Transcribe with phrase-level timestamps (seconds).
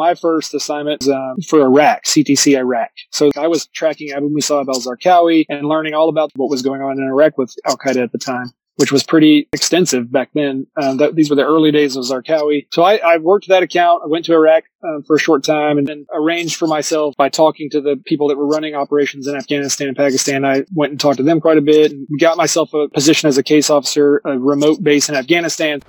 [0.00, 2.88] My first assignment was um, for Iraq, CTC Iraq.
[3.10, 6.92] So I was tracking Abu Musab al-Zarqawi and learning all about what was going on
[6.92, 10.66] in Iraq with Al-Qaeda at the time which was pretty extensive back then.
[10.80, 12.66] Um, that, these were the early days of Zarqawi.
[12.72, 14.00] So I, I worked that account.
[14.02, 17.28] I went to Iraq um, for a short time and then arranged for myself by
[17.28, 20.46] talking to the people that were running operations in Afghanistan and Pakistan.
[20.46, 23.36] I went and talked to them quite a bit and got myself a position as
[23.36, 25.82] a case officer, a remote base in Afghanistan.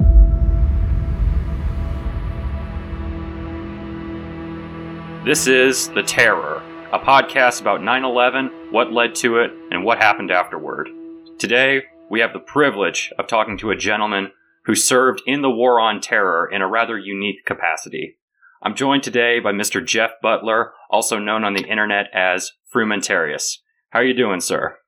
[5.23, 9.99] This is The Terror, a podcast about 9 11, what led to it, and what
[9.99, 10.89] happened afterward.
[11.37, 14.31] Today, we have the privilege of talking to a gentleman
[14.65, 18.17] who served in the War on Terror in a rather unique capacity.
[18.63, 19.85] I'm joined today by Mr.
[19.85, 23.57] Jeff Butler, also known on the internet as Frumentarius.
[23.91, 24.79] How are you doing, sir?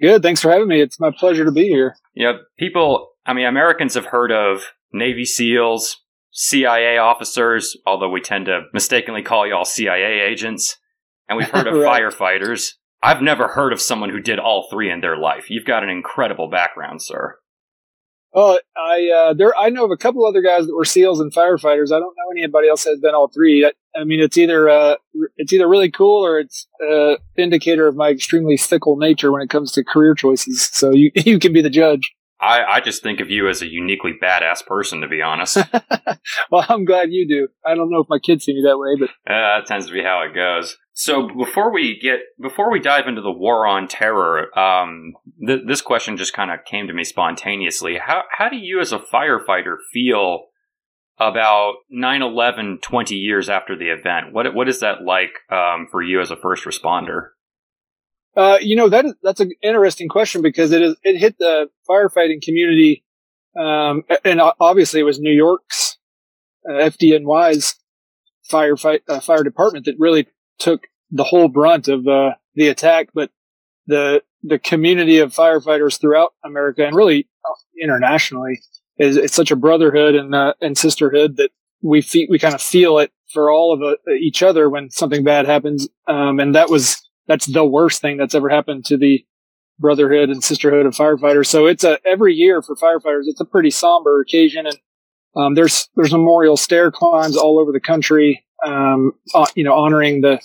[0.00, 0.24] Good.
[0.24, 0.80] Thanks for having me.
[0.80, 1.94] It's my pleasure to be here.
[2.16, 6.01] Yeah, people, I mean, Americans have heard of Navy SEALs,
[6.32, 10.78] CIA officers, although we tend to mistakenly call y'all CIA agents,
[11.28, 12.02] and we've heard of right.
[12.02, 12.72] firefighters.
[13.02, 15.50] I've never heard of someone who did all three in their life.
[15.50, 17.36] You've got an incredible background, sir.
[18.34, 21.32] Oh, I uh, there I know of a couple other guys that were SEALs and
[21.34, 21.92] firefighters.
[21.92, 23.66] I don't know anybody else has been all three.
[23.66, 24.94] I, I mean, it's either uh,
[25.36, 29.42] it's either really cool or it's an uh, indicator of my extremely fickle nature when
[29.42, 30.70] it comes to career choices.
[30.72, 32.14] So you you can be the judge.
[32.42, 35.56] I, I just think of you as a uniquely badass person, to be honest.
[36.50, 37.48] well, I'm glad you do.
[37.64, 39.92] I don't know if my kids see me that way, but uh, that tends to
[39.92, 40.76] be how it goes.
[40.92, 45.14] So before we get before we dive into the war on terror, um,
[45.46, 47.98] th- this question just kind of came to me spontaneously.
[47.98, 50.46] How how do you, as a firefighter, feel
[51.18, 54.32] about 9-11 20 years after the event?
[54.32, 57.28] What what is that like um, for you as a first responder?
[58.36, 62.40] Uh, you know that that's an interesting question because it is it hit the firefighting
[62.42, 63.04] community,
[63.58, 65.98] um, and obviously it was New York's
[66.68, 67.74] uh, FDNY's
[68.50, 70.26] firefight uh, fire department that really
[70.58, 73.10] took the whole brunt of uh, the attack.
[73.12, 73.30] But
[73.86, 78.62] the the community of firefighters throughout America and really uh, internationally
[78.96, 81.50] is it's such a brotherhood and uh, and sisterhood that
[81.82, 85.46] we fe- we kind of feel it for all of each other when something bad
[85.46, 85.88] happens.
[86.06, 87.02] Um, and that was
[87.32, 89.24] that's the worst thing that's ever happened to the
[89.78, 91.46] brotherhood and sisterhood of firefighters.
[91.46, 93.22] So it's a every year for firefighters.
[93.24, 94.78] It's a pretty somber occasion, and
[95.34, 98.44] um, there's there's memorial stair climbs all over the country.
[98.64, 100.40] Um, uh, you know, honoring the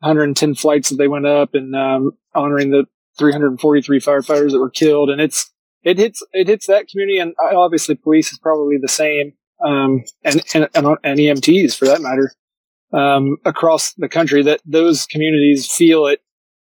[0.00, 2.86] 110 flights that they went up, and um, honoring the
[3.18, 5.10] 343 firefighters that were killed.
[5.10, 5.52] And it's
[5.84, 10.42] it hits it hits that community, and obviously police is probably the same, um, and,
[10.54, 12.32] and and EMTs for that matter
[12.92, 16.20] um, across the country that those communities feel it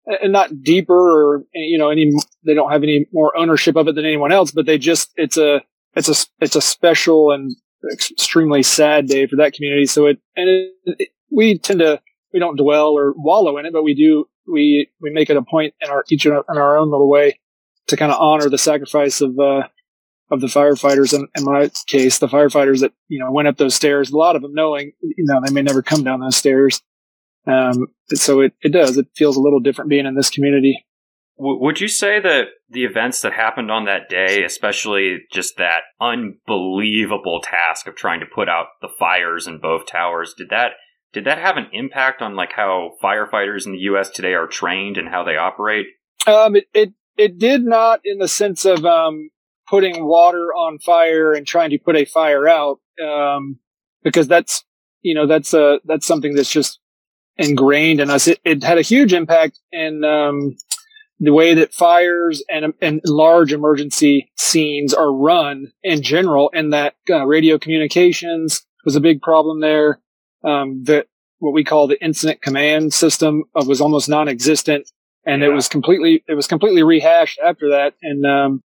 [0.06, 2.12] and not deeper or you know any
[2.44, 5.36] they don't have any more ownership of it than anyone else but they just it's
[5.36, 5.60] a
[5.94, 7.54] it's a it's a special and
[7.92, 9.86] extremely sad day for that community.
[9.86, 12.00] So it and it, it, we tend to
[12.32, 15.42] we don't dwell or wallow in it but we do we we make it a
[15.42, 17.38] point in our each in our own little way
[17.86, 19.62] to kind of honor the sacrifice of uh,
[20.30, 21.12] of the firefighters.
[21.12, 24.36] In, in my case, the firefighters that, you know, went up those stairs, a lot
[24.36, 26.82] of them knowing, you know, they may never come down those stairs.
[27.46, 28.96] Um, so it, it does.
[28.96, 30.84] It feels a little different being in this community.
[31.42, 37.41] Would you say that the events that happened on that day, especially just that unbelievable
[37.42, 40.72] task of trying to put out the fires in both towers, did that
[41.14, 44.10] did that have an impact on like how firefighters in the U.S.
[44.10, 45.86] today are trained and how they operate?
[46.26, 49.30] Um, it, it it did not in the sense of um,
[49.70, 53.60] putting water on fire and trying to put a fire out, um,
[54.03, 54.64] because that's,
[55.00, 56.81] you know, that's, uh, that's something that's just
[57.36, 58.26] ingrained in us.
[58.26, 60.56] It, it had a huge impact in, um,
[61.20, 66.97] the way that fires and, and large emergency scenes are run in general and that
[67.09, 70.00] uh, radio communications was a big problem there.
[70.42, 71.06] Um, that
[71.38, 74.91] what we call the incident command system was almost non-existent
[75.25, 75.48] and yeah.
[75.48, 77.94] it was completely, it was completely rehashed after that.
[78.03, 78.62] And, um,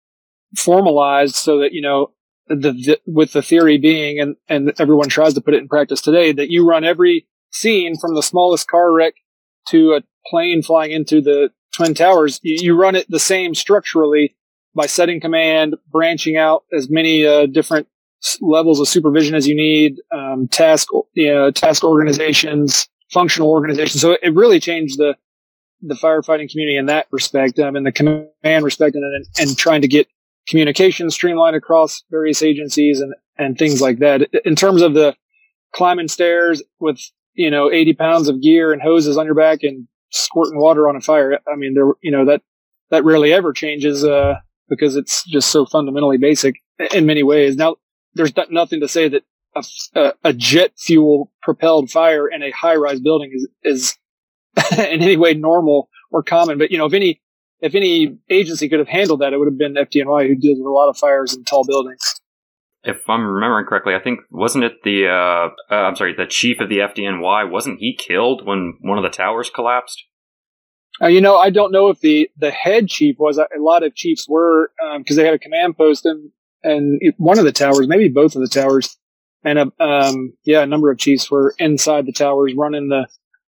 [0.58, 2.12] formalized so that, you know,
[2.48, 6.00] the, the, with the theory being, and, and everyone tries to put it in practice
[6.00, 9.14] today, that you run every scene from the smallest car wreck
[9.68, 12.38] to a plane flying into the Twin Towers.
[12.42, 14.36] You, you run it the same structurally
[14.74, 17.88] by setting command, branching out as many uh, different
[18.40, 24.00] levels of supervision as you need, um, task, you know, task organizations, functional organizations.
[24.00, 25.16] So it really changed the,
[25.82, 29.82] the firefighting community in that respect, um, in the command respect and, and, and trying
[29.82, 30.08] to get
[30.48, 34.22] communication streamlined across various agencies and, and things like that.
[34.44, 35.14] In terms of the
[35.74, 37.00] climbing stairs with,
[37.34, 40.96] you know, 80 pounds of gear and hoses on your back and squirting water on
[40.96, 41.38] a fire.
[41.52, 42.42] I mean, there, you know, that,
[42.90, 44.34] that rarely ever changes, uh,
[44.68, 46.56] because it's just so fundamentally basic
[46.92, 47.56] in many ways.
[47.56, 47.76] Now,
[48.14, 49.22] there's nothing to say that
[49.94, 53.98] a, a jet fuel propelled fire in a high rise building is, is
[54.72, 56.58] in any way normal or common.
[56.58, 57.20] But you know, if any
[57.60, 60.66] if any agency could have handled that, it would have been FDNY, who deals with
[60.66, 62.20] a lot of fires in tall buildings.
[62.82, 66.60] If I'm remembering correctly, I think wasn't it the uh, uh, I'm sorry, the chief
[66.60, 70.04] of the FDNY wasn't he killed when one of the towers collapsed?
[71.02, 73.38] Uh, you know, I don't know if the the head chief was.
[73.38, 76.30] A lot of chiefs were because um, they had a command post and
[76.62, 78.96] and one of the towers, maybe both of the towers,
[79.44, 83.08] and a, uh, um, yeah, a number of chiefs were inside the towers running the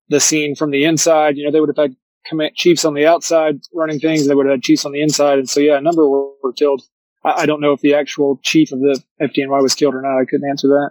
[0.09, 1.37] the scene from the inside.
[1.37, 1.97] You know, they would have had
[2.27, 4.27] command, chiefs on the outside running things.
[4.27, 6.53] They would have had chiefs on the inside, and so yeah, a number were, were
[6.53, 6.83] killed.
[7.25, 10.21] I, I don't know if the actual chief of the FDNY was killed or not.
[10.21, 10.91] I couldn't answer that.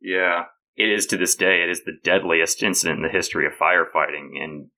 [0.00, 0.44] Yeah,
[0.76, 1.62] it is to this day.
[1.62, 4.68] It is the deadliest incident in the history of firefighting, and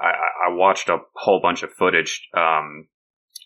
[0.00, 2.88] I, I watched a whole bunch of footage um,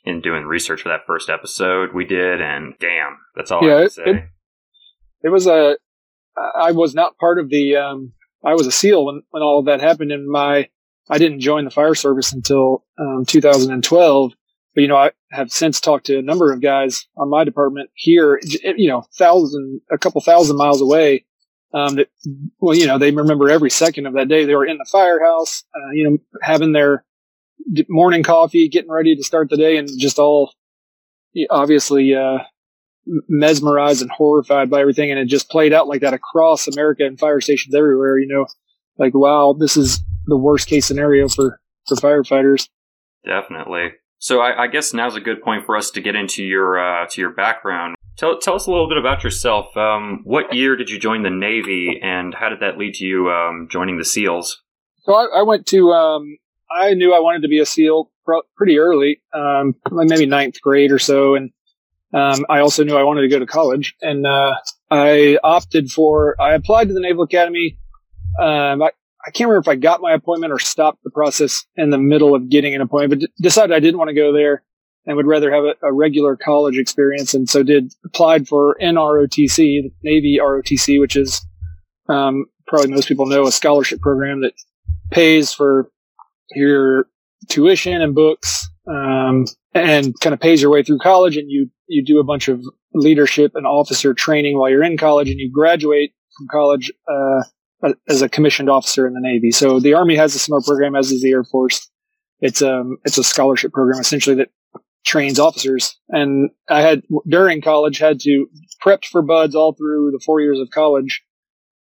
[0.05, 3.81] in doing research for that first episode we did, and damn, that's all yeah, I
[3.81, 4.03] can say.
[4.07, 4.25] It,
[5.23, 5.77] it was a.
[6.37, 7.77] I was not part of the.
[7.77, 8.13] Um,
[8.45, 10.69] I was a SEAL when when all of that happened, and my
[11.09, 14.33] I didn't join the fire service until um, 2012.
[14.75, 17.91] But you know, I have since talked to a number of guys on my department
[17.95, 18.41] here.
[18.63, 21.27] You know, thousand, a couple thousand miles away.
[21.73, 22.09] Um, that,
[22.61, 24.45] well, you know, they remember every second of that day.
[24.45, 27.05] They were in the firehouse, uh, you know, having their
[27.89, 30.53] morning coffee, getting ready to start the day, and just all
[31.49, 32.39] obviously uh,
[33.29, 35.11] mesmerized and horrified by everything.
[35.11, 38.19] And it just played out like that across America and fire stations everywhere.
[38.19, 38.47] You know,
[38.99, 40.01] like wow, this is
[40.31, 42.69] the worst case scenario for for firefighters.
[43.25, 43.89] Definitely.
[44.19, 47.07] So I, I guess now's a good point for us to get into your uh,
[47.11, 47.97] to your background.
[48.17, 49.75] Tell, tell us a little bit about yourself.
[49.77, 53.31] Um, what year did you join the Navy, and how did that lead to you
[53.31, 54.61] um, joining the SEALs?
[55.03, 56.37] So I, I went to um,
[56.71, 58.11] I knew I wanted to be a SEAL
[58.57, 61.35] pretty early, um, like maybe ninth grade or so.
[61.35, 61.51] And,
[62.13, 64.55] um, I also knew I wanted to go to college and, uh,
[64.91, 67.79] I opted for, I applied to the Naval Academy.
[68.41, 68.91] Um, I,
[69.27, 72.35] I can't remember if I got my appointment or stopped the process in the middle
[72.35, 74.63] of getting an appointment, but decided I didn't want to go there
[75.07, 77.35] and would rather have a, a, regular college experience.
[77.35, 81.45] And so did applied for NROTC, the Navy ROTC, which is,
[82.09, 84.53] um, probably most people know a scholarship program that
[85.11, 85.91] pays for
[86.55, 87.07] your
[87.49, 92.05] tuition and books, um, and kind of pays your way through college and you, you
[92.05, 92.63] do a bunch of
[92.95, 97.43] leadership and officer training while you're in college and you graduate from college, uh,
[98.09, 99.51] as a commissioned officer in the Navy.
[99.51, 101.91] So the Army has a similar program as is the Air Force.
[102.41, 104.51] It's, um, it's a scholarship program essentially that
[105.05, 105.99] trains officers.
[106.09, 108.47] And I had during college had to
[108.85, 111.23] prepped for BUD/S all through the four years of college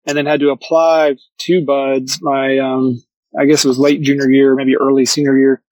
[0.06, 3.02] and then had to apply to BUD/S my, um,
[3.38, 5.62] I guess it was late junior year, maybe early senior year,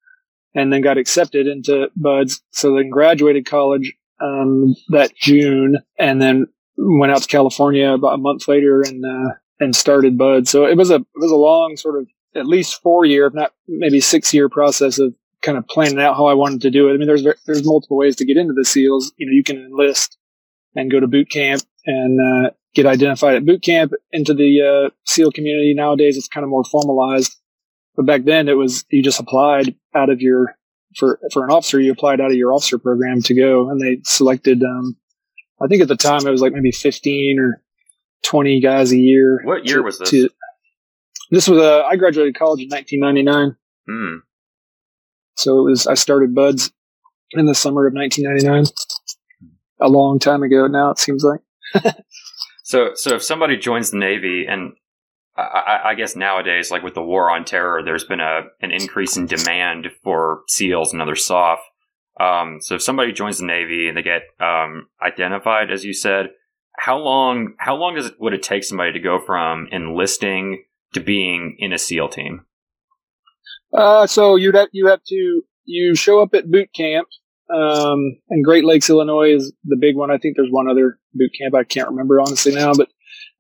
[0.55, 2.41] and then got accepted into BUD/S.
[2.51, 8.19] So then graduated college um, that June, and then went out to California about a
[8.19, 10.49] month later and uh, and started Bud.
[10.49, 13.35] So it was a it was a long sort of at least four year, if
[13.35, 16.89] not maybe six year process of kind of planning out how I wanted to do
[16.89, 16.95] it.
[16.95, 19.13] I mean, there's there's multiple ways to get into the SEALs.
[19.17, 20.19] You know, you can enlist
[20.75, 24.91] and go to boot camp and uh, get identified at boot camp into the uh,
[25.07, 25.75] SEAL community.
[25.75, 27.37] Nowadays, it's kind of more formalized.
[27.97, 30.57] But back then it was, you just applied out of your,
[30.97, 34.01] for, for an officer, you applied out of your officer program to go and they
[34.05, 34.97] selected, um,
[35.63, 37.63] I think at the time it was like maybe 15 or
[38.25, 39.41] 20 guys a year.
[39.45, 40.11] What year to, was this?
[40.11, 40.29] To,
[41.31, 43.57] this was, uh, I graduated college in 1999.
[43.89, 44.19] Hmm.
[45.37, 46.71] So it was, I started BUD/S
[47.33, 48.73] in the summer of 1999.
[49.81, 51.41] A long time ago now, it seems like.
[52.63, 54.73] so, so if somebody joins the Navy and
[55.37, 59.17] I, I, guess nowadays, like with the war on terror, there's been a an increase
[59.17, 61.63] in demand for SEALs and other soft.
[62.21, 66.29] Um, so if somebody joins the Navy and they get um, identified, as you said,
[66.77, 71.01] how long how long does it would it take somebody to go from enlisting to
[71.01, 72.45] being in a SEAL team?
[73.73, 77.09] Uh, so you'd have, you have to you show up at boot camp,
[77.53, 80.11] um, and Great Lakes, Illinois is the big one.
[80.11, 82.89] I think there's one other boot camp I can't remember honestly now, but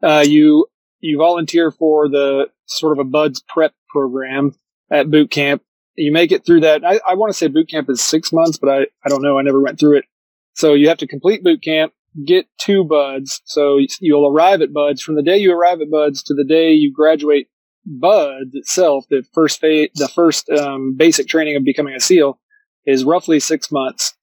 [0.02, 0.66] uh, you
[1.00, 4.54] you volunteer for the sort of a BUD/S prep program
[4.90, 5.62] at boot camp.
[5.96, 6.84] You make it through that.
[6.84, 9.38] I, I want to say boot camp is six months, but I, I don't know.
[9.38, 10.04] I never went through it.
[10.54, 11.92] So you have to complete boot camp,
[12.26, 13.40] get two BUD/S.
[13.44, 16.72] So you'll arrive at BUD/S from the day you arrive at BUD/S to the day
[16.72, 17.48] you graduate
[17.86, 19.06] BUD/S itself.
[19.10, 22.38] The first phase, the first um, basic training of becoming a SEAL
[22.86, 24.14] is roughly six months.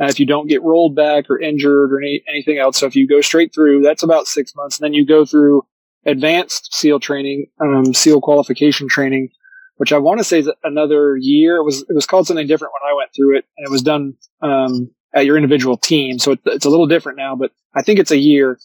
[0.00, 2.78] Uh, if you don't get rolled back or injured or any, anything else.
[2.78, 4.78] So if you go straight through, that's about six months.
[4.78, 5.62] And then you go through
[6.06, 9.28] advanced SEAL training, um, SEAL qualification training,
[9.76, 11.56] which I want to say is another year.
[11.56, 13.82] It was it was called something different when I went through it, and it was
[13.82, 16.18] done um, at your individual team.
[16.18, 18.58] So it, it's a little different now, but I think it's a year.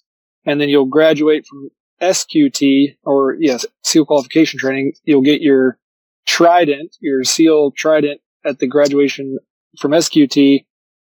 [0.46, 1.70] and then you'll graduate from
[2.02, 4.94] SQT or yes, SEAL qualification training.
[5.04, 5.78] You'll get your
[6.26, 9.40] Trident, your SEAL Trident at the graduation
[9.80, 10.66] from SQT.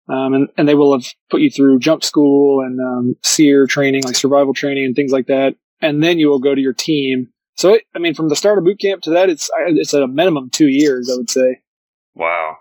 [0.08, 4.02] Um, and, and they will have put you through jump school and um, SERE training,
[4.02, 5.54] like survival training and things like that.
[5.80, 7.28] And then you will go to your team.
[7.56, 10.02] So, it, I mean, from the start of boot camp to that, it's it's at
[10.02, 11.60] a minimum two years, I would say.
[12.14, 12.56] Wow.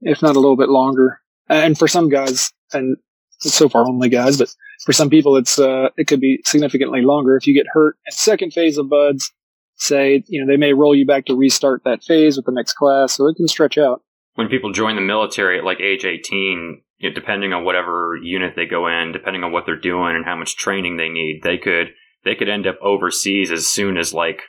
[0.00, 1.20] If not a little bit longer.
[1.48, 2.96] And for some guys, and
[3.38, 7.36] so far only guys, but for some people, it's uh, it could be significantly longer.
[7.36, 9.30] If you get hurt in second phase of BUD/S,
[9.76, 12.74] say you know they may roll you back to restart that phase with the next
[12.74, 14.02] class, so it can stretch out.
[14.34, 18.54] When people join the military at like age eighteen, you know, depending on whatever unit
[18.56, 21.58] they go in, depending on what they're doing and how much training they need, they
[21.58, 21.88] could
[22.24, 24.42] they could end up overseas as soon as like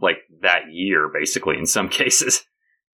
[0.00, 2.44] like that year, basically in some cases.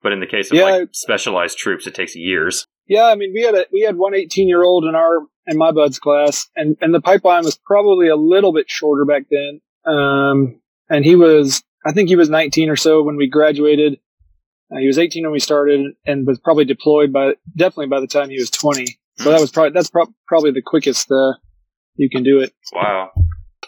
[0.02, 2.66] But in the case of yeah, like specialized troops, it takes years.
[2.88, 5.58] Yeah, I mean, we had a, we had one 18 year old in our in
[5.58, 9.60] my BUD/S class, and and the pipeline was probably a little bit shorter back then.
[9.92, 13.98] Um, and he was, I think he was 19 or so when we graduated.
[14.72, 18.06] Uh, he was 18 when we started, and was probably deployed by definitely by the
[18.06, 18.86] time he was 20.
[19.18, 21.34] So that was probably that's pro- probably the quickest uh,
[21.96, 22.52] you can do it.
[22.72, 23.10] Wow.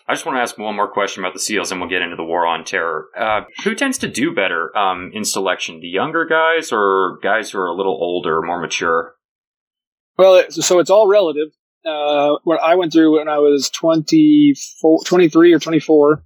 [0.08, 2.16] I just want to ask one more question about the SEALs, and we'll get into
[2.16, 3.08] the war on terror.
[3.14, 7.58] Uh, who tends to do better um, in selection, the younger guys or guys who
[7.58, 9.14] are a little older, more mature?
[10.16, 11.48] Well, so it's all relative.
[11.84, 16.24] Uh, what I went through when I was 24, 23 or 24,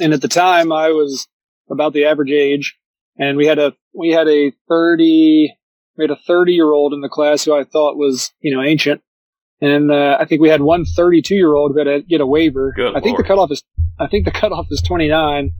[0.00, 1.28] and at the time I was
[1.70, 2.78] about the average age,
[3.18, 5.54] and we had a we had a 30
[5.98, 8.62] we had a 30 year old in the class who I thought was you know
[8.62, 9.02] ancient,
[9.62, 12.26] and uh, I think we had one 32 year old who had to get a
[12.26, 12.72] waiver.
[12.74, 13.24] Good I think Lord.
[13.24, 13.62] the cutoff is
[13.98, 15.54] I think the cutoff is 29.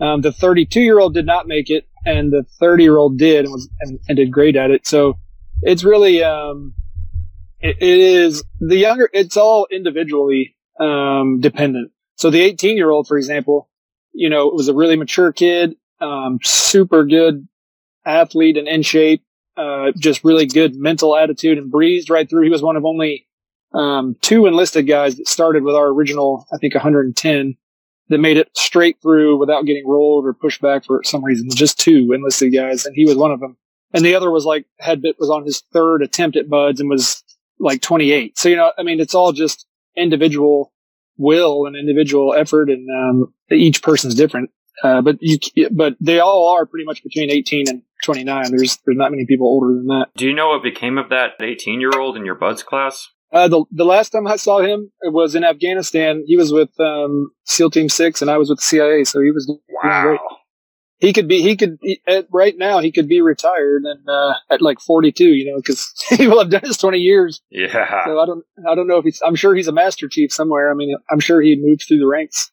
[0.00, 3.44] Um, the 32 year old did not make it, and the 30 year old did
[3.44, 4.86] and was and, and, did great at it.
[4.86, 5.18] So
[5.60, 6.72] it's really um,
[7.60, 9.10] it, it is the younger.
[9.12, 11.92] It's all individually um, dependent.
[12.16, 13.68] So the 18 year old, for example,
[14.14, 17.46] you know, was a really mature kid, um, super good
[18.06, 19.22] athlete and in shape,
[19.58, 22.44] uh, just really good mental attitude and breezed right through.
[22.44, 23.26] He was one of only
[23.74, 27.56] um, two enlisted guys that started with our original, I think, 110
[28.08, 31.48] that made it straight through without getting rolled or pushed back for some reason.
[31.50, 33.56] Just two enlisted guys, and he was one of them.
[33.92, 36.90] And the other was like had bit was on his third attempt at BUD/S and
[36.90, 37.22] was
[37.58, 38.38] like 28.
[38.38, 39.66] So you know, I mean, it's all just
[39.96, 40.72] individual
[41.16, 44.50] will and individual effort, and um, each person's different.
[44.82, 45.38] Uh, but you,
[45.70, 48.50] but they all are pretty much between 18 and 29.
[48.50, 50.06] There's there's not many people older than that.
[50.16, 53.08] Do you know what became of that 18 year old in your BUD/S class?
[53.34, 56.22] Uh, the the last time I saw him was in Afghanistan.
[56.24, 59.02] He was with um, SEAL Team Six, and I was with the CIA.
[59.02, 60.02] So he was wow.
[60.02, 60.20] Great.
[60.98, 61.42] He could be.
[61.42, 62.78] He could he, at, right now.
[62.78, 65.24] He could be retired and uh, at like 42.
[65.24, 67.42] You know, because he will have done his 20 years.
[67.50, 68.04] Yeah.
[68.04, 68.44] So I don't.
[68.70, 69.20] I don't know if he's.
[69.26, 70.70] I'm sure he's a master chief somewhere.
[70.70, 72.52] I mean, I'm sure he moved through the ranks.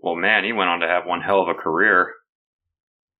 [0.00, 2.12] Well, man, he went on to have one hell of a career.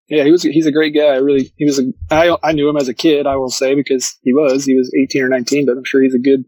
[0.08, 0.42] Yeah, he was.
[0.42, 1.06] He's a great guy.
[1.06, 1.92] I really, he was a.
[2.10, 3.28] I I knew him as a kid.
[3.28, 4.64] I will say because he was.
[4.64, 6.44] He was 18 or 19, but I'm sure he's a good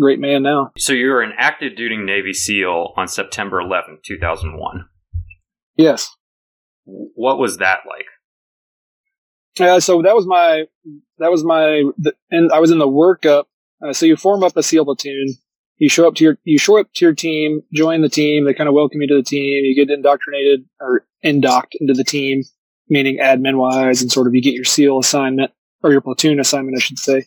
[0.00, 0.72] great man now.
[0.78, 4.86] So you were an active duty Navy SEAL on September 11, 2001.
[5.76, 6.14] Yes.
[6.84, 8.06] What was that like?
[9.58, 10.64] Uh, so that was my,
[11.18, 11.82] that was my,
[12.30, 13.44] and I was in the workup.
[13.84, 15.34] Uh, so you form up a SEAL platoon.
[15.78, 18.44] You show up to your, you show up to your team, join the team.
[18.44, 19.64] They kind of welcome you to the team.
[19.64, 22.42] You get indoctrinated or indocked into the team,
[22.88, 26.76] meaning admin wise, and sort of you get your SEAL assignment or your platoon assignment,
[26.76, 27.26] I should say.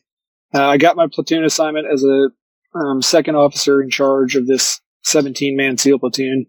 [0.54, 2.30] Uh, I got my platoon assignment as a
[2.76, 6.46] um, second officer in charge of this 17 man SEAL platoon.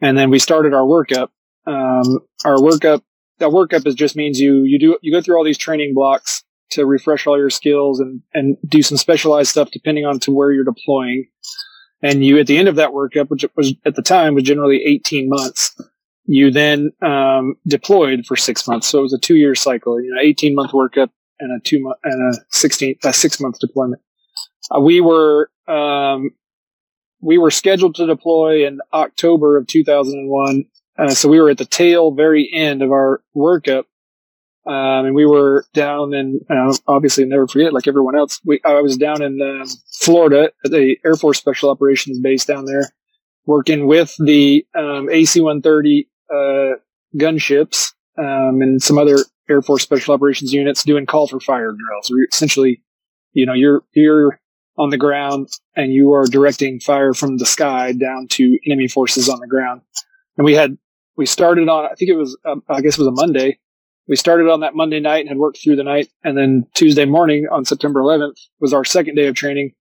[0.00, 1.28] And then we started our workup.
[1.66, 3.02] Um, our workup,
[3.38, 6.42] that workup is just means you, you do, you go through all these training blocks
[6.70, 10.52] to refresh all your skills and, and do some specialized stuff depending on to where
[10.52, 11.26] you're deploying.
[12.02, 14.82] And you, at the end of that workup, which was at the time was generally
[14.84, 15.74] 18 months,
[16.24, 18.86] you then, um, deployed for six months.
[18.86, 21.10] So it was a two year cycle, you know, 18 month workup
[21.40, 24.00] and a two month and a 16, a six month deployment.
[24.74, 26.30] Uh, we were um,
[27.20, 30.64] we were scheduled to deploy in October of 2001.
[30.96, 33.84] Uh, so we were at the tail very end of our workup.
[34.66, 38.82] Um, and we were down in, uh, obviously never forget, like everyone else, we, I
[38.82, 42.84] was down in um, Florida at the Air Force Special Operations Base down there,
[43.46, 46.76] working with the um, AC-130 uh,
[47.16, 52.10] gunships um, and some other Air Force Special Operations units doing call for fire drills.
[52.10, 52.82] We're essentially,
[53.32, 54.38] you know, you're you're
[54.78, 59.28] on the ground and you are directing fire from the sky down to enemy forces
[59.28, 59.82] on the ground.
[60.36, 60.78] And we had,
[61.16, 63.58] we started on, I think it was, um, I guess it was a Monday.
[64.06, 66.08] We started on that Monday night and had worked through the night.
[66.22, 69.72] And then Tuesday morning on September 11th was our second day of training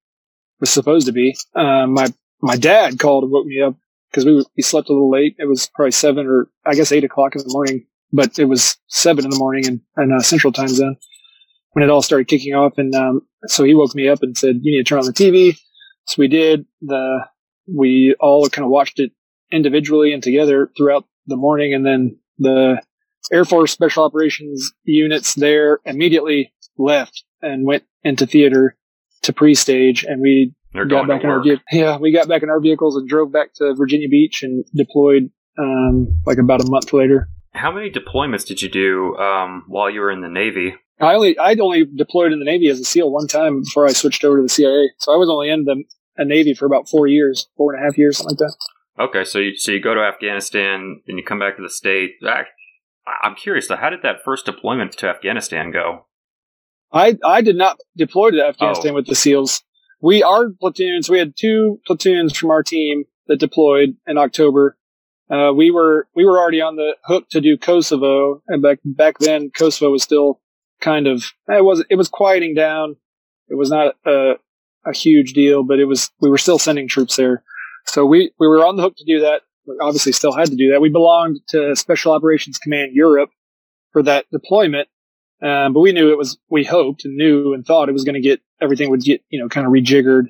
[0.60, 1.38] was supposed to be.
[1.56, 2.12] Um, my
[2.42, 3.75] my dad called and woke me up
[4.10, 5.36] because we, we slept a little late.
[5.38, 8.77] It was probably seven or I guess eight o'clock in the morning, but it was
[8.88, 10.98] seven in the morning in, in uh, central time zone
[11.74, 12.74] when it all started kicking off.
[12.77, 15.13] And, um, so he woke me up and said, you need to turn on the
[15.13, 15.57] TV.
[16.07, 17.19] So we did the,
[17.74, 19.12] we all kind of watched it
[19.51, 21.74] individually and together throughout the morning.
[21.74, 22.81] And then the
[23.31, 28.75] Air Force Special Operations units there immediately left and went into theater
[29.24, 31.43] to pre-stage and we They're got back in our work.
[31.45, 31.63] vehicle.
[31.71, 35.29] Yeah, we got back in our vehicles and drove back to Virginia Beach and deployed
[35.59, 37.27] um, like about a month later.
[37.57, 40.75] How many deployments did you do um, while you were in the Navy?
[40.99, 43.91] I only I'd only deployed in the Navy as a SEAL one time before I
[43.93, 44.89] switched over to the CIA.
[44.99, 45.83] So I was only in the
[46.17, 48.55] a Navy for about four years, four and a half years, something like that.
[48.99, 52.15] Okay, so you, so you go to Afghanistan and you come back to the state.
[52.25, 52.45] I,
[53.21, 56.07] I'm curious though, how did that first deployment to Afghanistan go?
[56.91, 58.95] I I did not deploy to Afghanistan Oh.
[58.95, 59.63] with the SEALs.
[60.01, 61.09] We our platoons.
[61.09, 64.77] We had two platoons from our team that deployed in October.
[65.29, 69.19] Uh, we were we were already on the hook to do Kosovo, and back back
[69.19, 70.39] then Kosovo was still
[70.79, 72.96] kind of it was it was quieting down.
[73.50, 74.34] It was not a
[74.86, 77.43] a huge deal, but it was we were still sending troops there.
[77.86, 79.41] So we we were on the hook to do that.
[79.65, 80.81] We obviously still had to do that.
[80.81, 83.31] We belonged to Special Operations Command Europe
[83.91, 84.88] for that deployment.
[85.41, 88.15] Um, but we knew it was, we hoped and knew and thought it was going
[88.15, 90.29] to get, everything would get, you know, kind of rejiggered,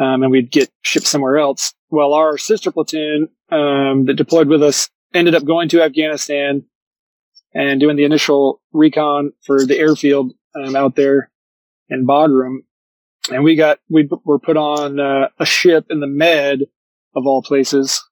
[0.00, 1.74] um, and we'd get shipped somewhere else.
[1.90, 6.64] Well, our sister platoon, um, that deployed with us ended up going to Afghanistan
[7.54, 11.30] and doing the initial recon for the airfield, um, out there
[11.88, 12.58] in Bagram.
[13.30, 16.60] And we got, we were put on, uh, a ship in the Med
[17.16, 18.02] of all places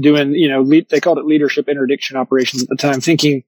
[0.00, 3.42] doing, you know, lead, they called it leadership interdiction operations at the time, thinking,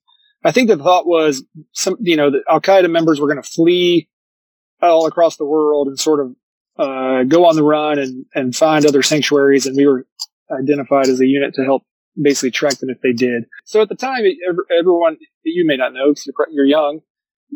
[0.44, 3.48] I think the thought was some, you know, the Al Qaeda members were going to
[3.48, 4.08] flee
[4.82, 6.34] all across the world and sort of
[6.80, 10.06] uh, go on the run and, and find other sanctuaries, and we were
[10.50, 11.82] identified as a unit to help
[12.20, 13.44] basically track them if they did.
[13.66, 14.24] So at the time,
[14.78, 17.00] everyone you may not know because you're, you're young,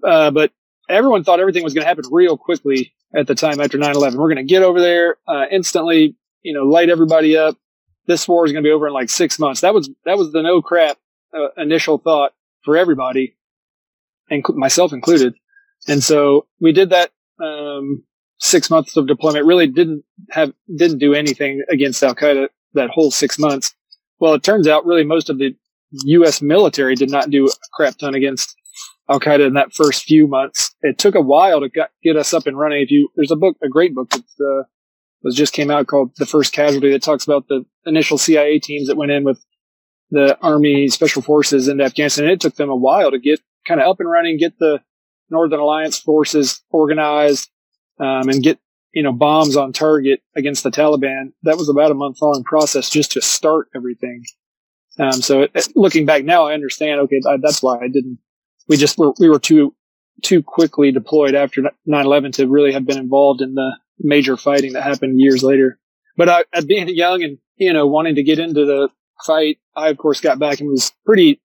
[0.05, 0.53] uh, but
[0.90, 4.16] everyone thought everything was going to happen real quickly at the time after 9/11.
[4.16, 7.57] We're going to get over there uh, instantly, you know, light everybody up.
[8.07, 9.62] This war is going to be over in like six months.
[9.62, 10.98] That was that was the no crap
[11.33, 13.37] uh, initial thought for everybody,
[14.29, 15.35] and myself included.
[15.88, 17.11] And so we did that
[17.42, 18.05] um,
[18.44, 19.46] six months of deployment.
[19.46, 23.74] Really didn't have didn't do anything against Al Qaeda that whole six months.
[24.20, 25.57] Well, it turns out really most of the
[26.04, 26.42] U.S.
[26.42, 28.54] military did not do a crap ton against
[29.09, 30.74] Al Qaeda in that first few months.
[30.83, 32.83] It took a while to get, us up and running.
[32.83, 34.64] If you there's a book, a great book that uh,
[35.22, 38.88] was just came out called The First Casualty that talks about the initial CIA teams
[38.88, 39.42] that went in with
[40.11, 42.28] the Army Special Forces into Afghanistan.
[42.28, 44.80] It took them a while to get kind of up and running, get the
[45.30, 47.48] Northern Alliance forces organized,
[47.98, 48.59] um, and get
[48.92, 51.33] you know bombs on target against the Taliban.
[51.42, 54.24] That was about a month long process just to start everything.
[54.98, 57.00] Um, so it, it- looking back now, I understand.
[57.00, 58.18] Okay, I, that's why I didn't.
[58.68, 59.74] We just were we were too
[60.22, 64.83] too quickly deployed after 9/11 to really have been involved in the major fighting that
[64.83, 65.78] happened years later.
[66.16, 68.88] But I, being young and you know wanting to get into the
[69.26, 71.40] fight, I of course got back and was pretty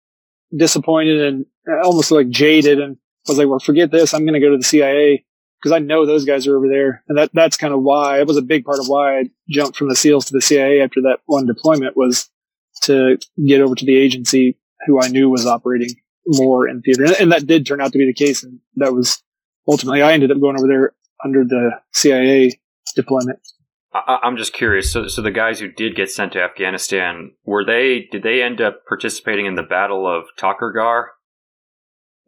[0.56, 4.14] disappointed and uh, almost like jaded and was like, well, forget this.
[4.14, 5.26] I'm going to go to the CIA
[5.60, 7.04] because I know those guys are over there.
[7.08, 9.78] And that, that's kind of why it was a big part of why I jumped
[9.78, 12.30] from the SEALs to the CIA after that one deployment was
[12.84, 15.96] to get over to the agency who I knew was operating
[16.26, 17.04] more in theater.
[17.04, 18.44] And, and that did turn out to be the case.
[18.44, 19.22] And that was
[19.68, 20.94] ultimately, I ended up going over there
[21.24, 22.60] under the CIA
[22.96, 23.40] deployment.
[23.94, 24.92] I, I'm just curious.
[24.92, 28.08] So, so the guys who did get sent to Afghanistan were they?
[28.12, 31.12] Did they end up participating in the Battle of Takur Ghar?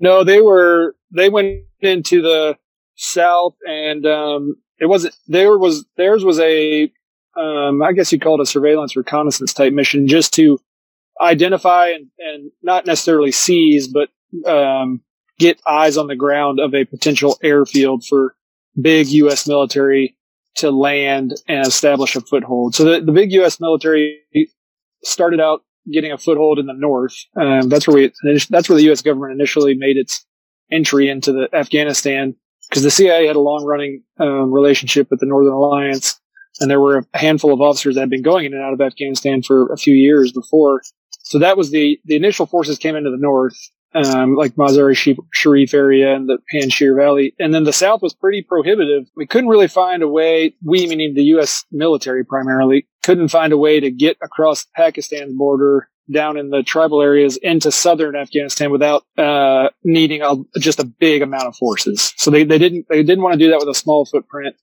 [0.02, 2.58] No, they were, they went into the
[2.96, 6.92] south and, um, it wasn't, there was, theirs was a,
[7.38, 10.60] um, I guess you call it a surveillance reconnaissance type mission just to
[11.22, 14.10] identify and, and not necessarily seize, but,
[14.50, 15.02] um,
[15.40, 18.36] get eyes on the ground of a potential airfield for
[18.80, 19.48] big U.S.
[19.48, 20.16] military
[20.56, 22.76] to land and establish a foothold.
[22.76, 23.60] So the, the big U.S.
[23.60, 24.20] military
[25.04, 27.16] started out getting a foothold in the north.
[27.36, 28.14] Um, that's where we,
[28.50, 29.02] that's where the U.S.
[29.02, 30.26] government initially made its
[30.72, 32.36] entry into the Afghanistan
[32.72, 36.18] because the CIA had a long running um, relationship with the Northern Alliance.
[36.62, 38.80] And there were a handful of officers that had been going in and out of
[38.80, 40.82] Afghanistan for a few years before.
[41.24, 43.58] So that was the, the initial forces came into the north,
[43.94, 47.36] um, like Mazar-e Sharif area and the Panjshir Valley.
[47.40, 49.04] And then the south was pretty prohibitive.
[49.18, 51.66] We couldn't really find a way, we meaning the U.S.
[51.72, 57.02] military primarily, couldn't find a way to get across Pakistan's border down in the tribal
[57.02, 62.14] areas into southern Afghanistan without uh, needing a, just a big amount of forces.
[62.18, 64.56] So they, they didn't they didn't want to do that with a small footprint,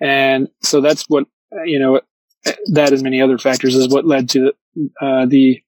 [0.00, 1.26] and so that's what
[1.64, 2.00] you know
[2.72, 4.52] that and many other factors is what led to
[5.00, 5.60] uh, the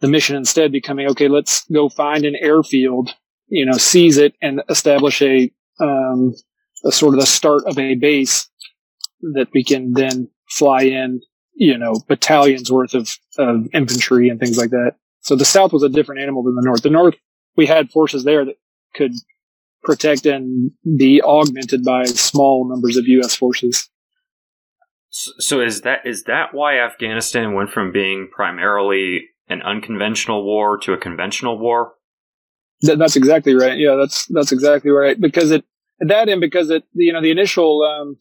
[0.00, 1.28] the mission instead becoming okay.
[1.28, 3.10] Let's go find an airfield,
[3.48, 6.34] you know, seize it and establish a um,
[6.84, 8.48] a sort of the start of a base
[9.34, 11.20] that we can then fly in,
[11.54, 14.94] you know, battalions worth of, of infantry and things like that.
[15.20, 16.82] So the South was a different animal than the North.
[16.82, 17.16] The North,
[17.56, 18.56] we had forces there that
[18.94, 19.12] could
[19.82, 23.34] protect and be augmented by small numbers of U.S.
[23.34, 23.88] forces.
[25.10, 30.92] So is that is that why Afghanistan went from being primarily an unconventional war to
[30.92, 31.94] a conventional war?
[32.82, 33.76] that's exactly right.
[33.76, 35.20] Yeah, that's that's exactly right.
[35.20, 35.64] Because it
[36.00, 38.16] that and because it you know the initial um,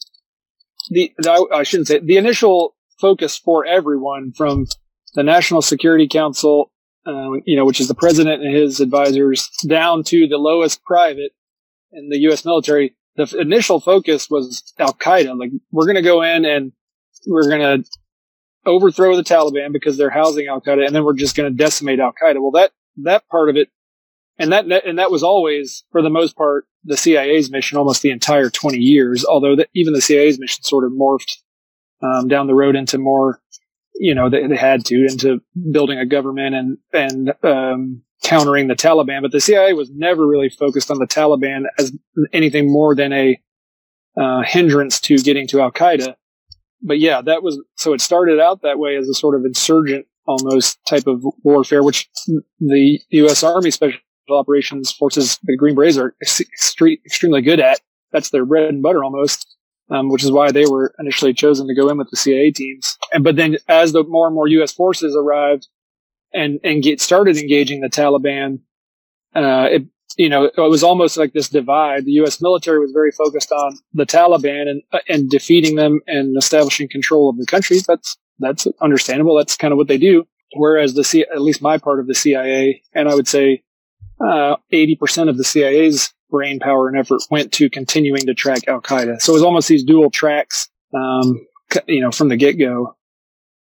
[0.90, 4.66] the, the I shouldn't say the initial focus for everyone from
[5.14, 6.72] the National Security Council,
[7.06, 11.32] uh, you know, which is the president and his advisors, down to the lowest private
[11.92, 12.46] in the U.S.
[12.46, 12.96] military.
[13.16, 15.38] The initial focus was Al Qaeda.
[15.38, 16.72] Like we're going to go in and
[17.28, 17.90] we're going to
[18.66, 22.00] overthrow the Taliban because they're housing Al Qaeda, and then we're just going to decimate
[22.00, 22.40] Al Qaeda.
[22.40, 22.72] Well, that
[23.04, 23.70] that part of it,
[24.38, 28.12] and that and that was always, for the most part, the CIA's mission almost the
[28.12, 29.26] entire 20 years.
[29.26, 31.38] Although the, even the CIA's mission sort of morphed
[32.02, 33.42] um, down the road into more,
[33.96, 38.76] you know, they, they, had to into building a government and and um, countering the
[38.76, 39.22] Taliban.
[39.22, 41.92] But the CIA was never really focused on the Taliban as
[42.34, 43.40] anything more than a
[44.20, 46.16] uh, hindrance to getting to Al Qaeda
[46.82, 50.06] but yeah, that was so it started out that way as a sort of insurgent
[50.26, 52.10] almost type of warfare, which
[52.60, 53.44] the U.S.
[53.44, 57.80] Army Special Operations Forces, the Green Berets, are extre- extremely good at.
[58.12, 59.46] That's their bread and butter almost,
[59.90, 62.98] um, which is why they were initially chosen to go in with the CIA teams.
[63.14, 64.74] And but then as the more and more U.S.
[64.74, 65.68] forces arrived
[66.34, 68.60] and and get started engaging the Taliban,
[69.36, 69.84] uh, it
[70.18, 72.06] you know, it was almost like this divide.
[72.06, 72.42] The U.S.
[72.42, 77.30] military was very focused on the Taliban and uh, and defeating them and establishing control
[77.30, 77.78] of the country.
[77.88, 79.38] That's that's understandable.
[79.38, 80.26] That's kind of what they do.
[80.56, 83.64] Whereas the C, at least my part of the CIA, and I would say
[84.20, 88.68] uh, eighty percent of the CIA's brain power and effort went to continuing to track
[88.68, 89.22] Al Qaeda.
[89.22, 91.46] So it was almost these dual tracks, um,
[91.88, 92.96] you know, from the get go.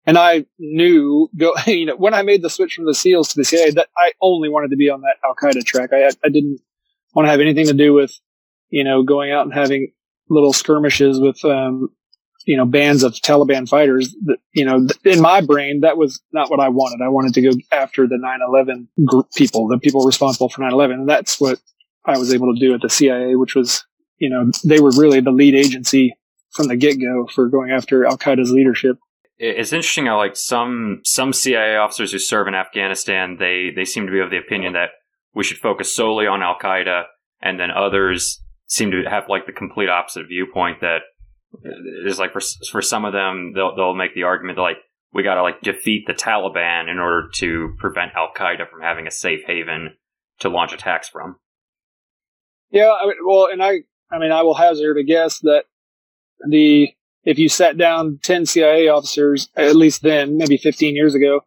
[0.07, 3.35] And I knew go, you know, when I made the switch from the SEALs to
[3.37, 5.91] the CIA that I only wanted to be on that Al Qaeda track.
[5.93, 6.61] I, I didn't
[7.15, 8.13] want to have anything to do with,
[8.71, 9.93] you know, going out and having
[10.29, 11.89] little skirmishes with, um,
[12.47, 16.51] you know, bands of Taliban fighters that, you know, in my brain, that was not
[16.51, 17.05] what I wanted.
[17.05, 20.93] I wanted to go after the 9-11 group people, the people responsible for 9-11.
[20.95, 21.59] And that's what
[22.09, 23.85] I was able to do at the CIA, which was,
[24.19, 26.17] you know, they were really the lead agency
[26.53, 28.99] from the get go for going after Al Qaeda's leadership
[29.39, 34.07] it's interesting how like some some CIA officers who serve in Afghanistan they they seem
[34.07, 34.91] to be of the opinion that
[35.35, 37.05] we should focus solely on Al Qaeda,
[37.41, 41.03] and then others seem to have like the complete opposite viewpoint that
[42.05, 42.41] is like for
[42.71, 44.79] for some of them they'll they'll make the argument that like
[45.13, 49.07] we got to like defeat the Taliban in order to prevent Al Qaeda from having
[49.07, 49.97] a safe haven
[50.41, 51.37] to launch attacks from.
[52.71, 55.65] Yeah, I mean, well, and I I mean I will hazard a guess that
[56.49, 56.89] the
[57.25, 61.43] if you sat down 10 CIA officers, at least then, maybe 15 years ago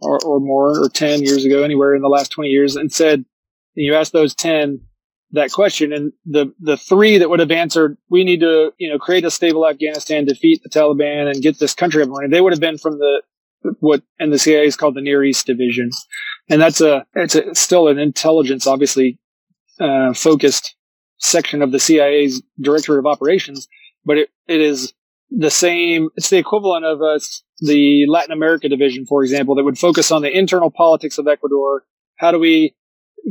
[0.00, 3.24] or, or more, or 10 years ago, anywhere in the last 20 years, and said,
[3.74, 4.80] you asked those 10
[5.32, 8.98] that question, and the, the three that would have answered, we need to, you know,
[8.98, 12.40] create a stable Afghanistan, defeat the Taliban, and get this country up and running, they
[12.40, 13.22] would have been from the,
[13.80, 15.90] what in the CIA is called the Near East Division.
[16.48, 19.18] And that's a, it's a, still an intelligence, obviously,
[19.80, 20.74] uh, focused
[21.18, 23.68] section of the CIA's Directorate of Operations,
[24.04, 24.92] but it, it is
[25.30, 27.18] the same, it's the equivalent of uh,
[27.60, 31.84] the Latin America division, for example, that would focus on the internal politics of Ecuador.
[32.16, 32.74] How do we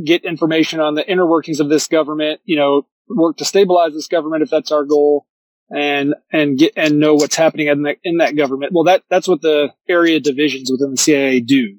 [0.04, 2.40] get information on the inner workings of this government?
[2.44, 5.26] You know, work to stabilize this government if that's our goal
[5.74, 8.72] and, and get, and know what's happening in that, in that government.
[8.74, 11.78] Well, that, that's what the area divisions within the CIA do.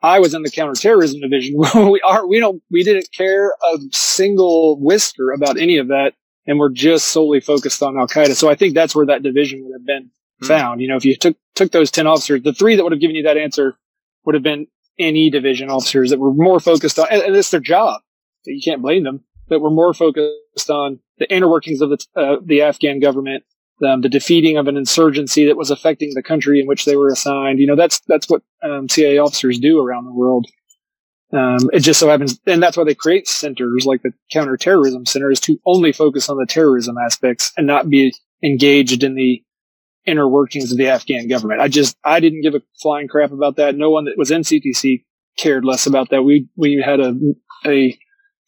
[0.00, 1.56] I was in the counterterrorism division.
[1.74, 6.14] we are, we don't, we didn't care a single whisker about any of that
[6.48, 8.34] and we're just solely focused on Al Qaeda.
[8.34, 10.10] So I think that's where that division would have been
[10.42, 10.48] mm.
[10.48, 10.80] found.
[10.80, 13.14] You know, if you took took those ten officers, the three that would have given
[13.14, 13.78] you that answer
[14.24, 14.66] would have been
[14.98, 18.00] NE division officers that were more focused on, and, and it's their job.
[18.46, 22.36] You can't blame them, but were more focused on the inner workings of the uh,
[22.42, 23.44] the Afghan government,
[23.86, 27.08] um, the defeating of an insurgency that was affecting the country in which they were
[27.08, 27.58] assigned.
[27.58, 30.46] You know, that's that's what um, CIA officers do around the world.
[31.32, 35.30] Um, it just so happens, and that's why they create centers like the counterterrorism center
[35.30, 39.42] is to only focus on the terrorism aspects and not be engaged in the
[40.06, 41.60] inner workings of the Afghan government.
[41.60, 43.76] I just, I didn't give a flying crap about that.
[43.76, 45.04] No one that was in CTC
[45.36, 46.22] cared less about that.
[46.22, 47.14] We, we had a,
[47.66, 47.98] a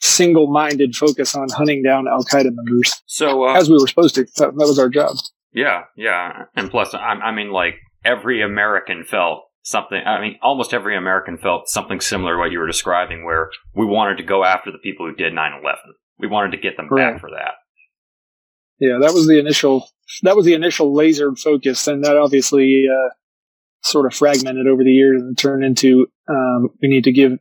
[0.00, 3.02] single-minded focus on hunting down Al Qaeda members.
[3.06, 5.16] So, uh, as we were supposed to, that, that was our job.
[5.52, 10.00] Yeah, yeah, and plus, I, I mean, like every American felt something.
[10.04, 13.84] I mean, almost every American felt something similar to what you were describing, where we
[13.84, 15.78] wanted to go after the people who did 9 11.
[16.18, 17.12] We wanted to get them Right.
[17.12, 17.54] back for that.
[18.78, 19.88] Yeah, that was the initial.
[20.22, 23.10] That was the initial laser focus, and that obviously uh,
[23.82, 27.32] sort of fragmented over the years and turned into um, we need to give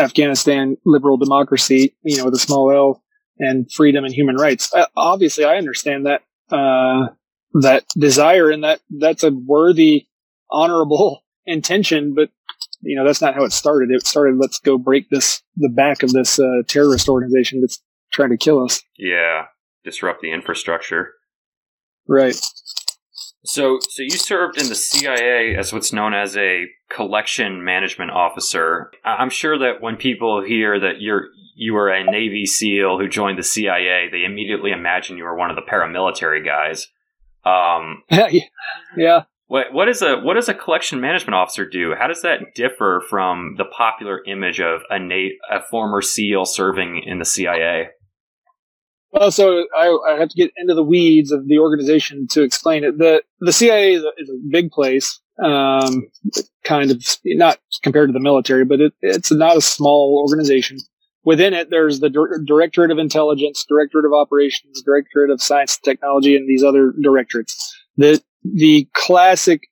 [0.00, 3.02] Afghanistan liberal democracy, you know, with a small L,
[3.38, 4.72] and freedom and human rights.
[4.74, 7.08] Uh, obviously, I understand that uh,
[7.60, 10.06] that desire, and that that's a worthy,
[10.50, 12.30] honorable intention, but
[12.80, 13.90] you know that's not how it started.
[13.90, 17.82] It started, let's go break this the back of this uh, terrorist organization that's
[18.12, 18.82] trying to kill us.
[18.98, 19.46] Yeah,
[19.84, 21.12] disrupt the infrastructure.
[22.08, 22.36] Right.
[23.44, 28.90] So, so you served in the CIA as what's known as a collection management officer.
[29.04, 33.38] I'm sure that when people hear that you're you were a Navy SEAL who joined
[33.38, 36.86] the CIA, they immediately imagine you were one of the paramilitary guys.
[37.44, 38.02] Um,
[38.96, 39.22] yeah.
[39.50, 41.94] what what is a what does a collection management officer do?
[41.98, 47.02] How does that differ from the popular image of a na- a former SEAL serving
[47.04, 47.88] in the CIA?
[49.12, 52.84] Well, so I, I have to get into the weeds of the organization to explain
[52.84, 52.98] it.
[52.98, 56.06] The the CIA is a, is a big place, um,
[56.64, 60.78] kind of not compared to the military, but it, it's not a small organization.
[61.24, 65.84] Within it, there's the Dir- Directorate of Intelligence, Directorate of Operations, Directorate of Science and
[65.84, 67.76] Technology, and these other directorates.
[67.96, 69.62] The the classic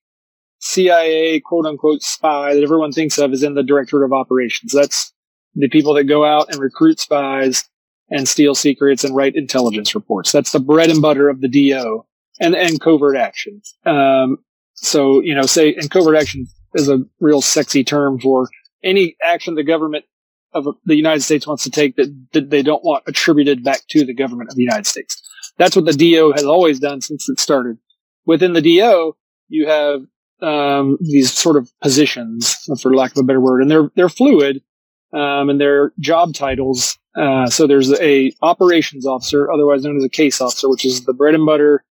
[0.59, 4.73] CIA quote unquote spy that everyone thinks of is in the Directorate of Operations.
[4.73, 5.13] That's
[5.55, 7.69] the people that go out and recruit spies
[8.11, 10.33] and steal secrets and write intelligence reports.
[10.33, 12.05] That's the bread and butter of the DO
[12.41, 13.61] and, and covert action.
[13.85, 14.39] Um,
[14.75, 18.49] so, you know, say, and covert action is a real sexy term for
[18.83, 20.05] any action the government
[20.55, 24.05] of the United States wants to take that, that they don't want attributed back to
[24.05, 25.21] the government of the United States.
[25.59, 27.79] That's what the DO has always done since it started.
[28.25, 29.17] Within the DO,
[29.49, 30.03] you have
[30.41, 34.63] um, these sort of positions, for lack of a better word, and they're they're fluid,
[35.13, 36.99] um, and their job titles.
[37.19, 41.13] Uh, so there's a operations officer, otherwise known as a case officer, which is the
[41.13, 41.85] bread and butter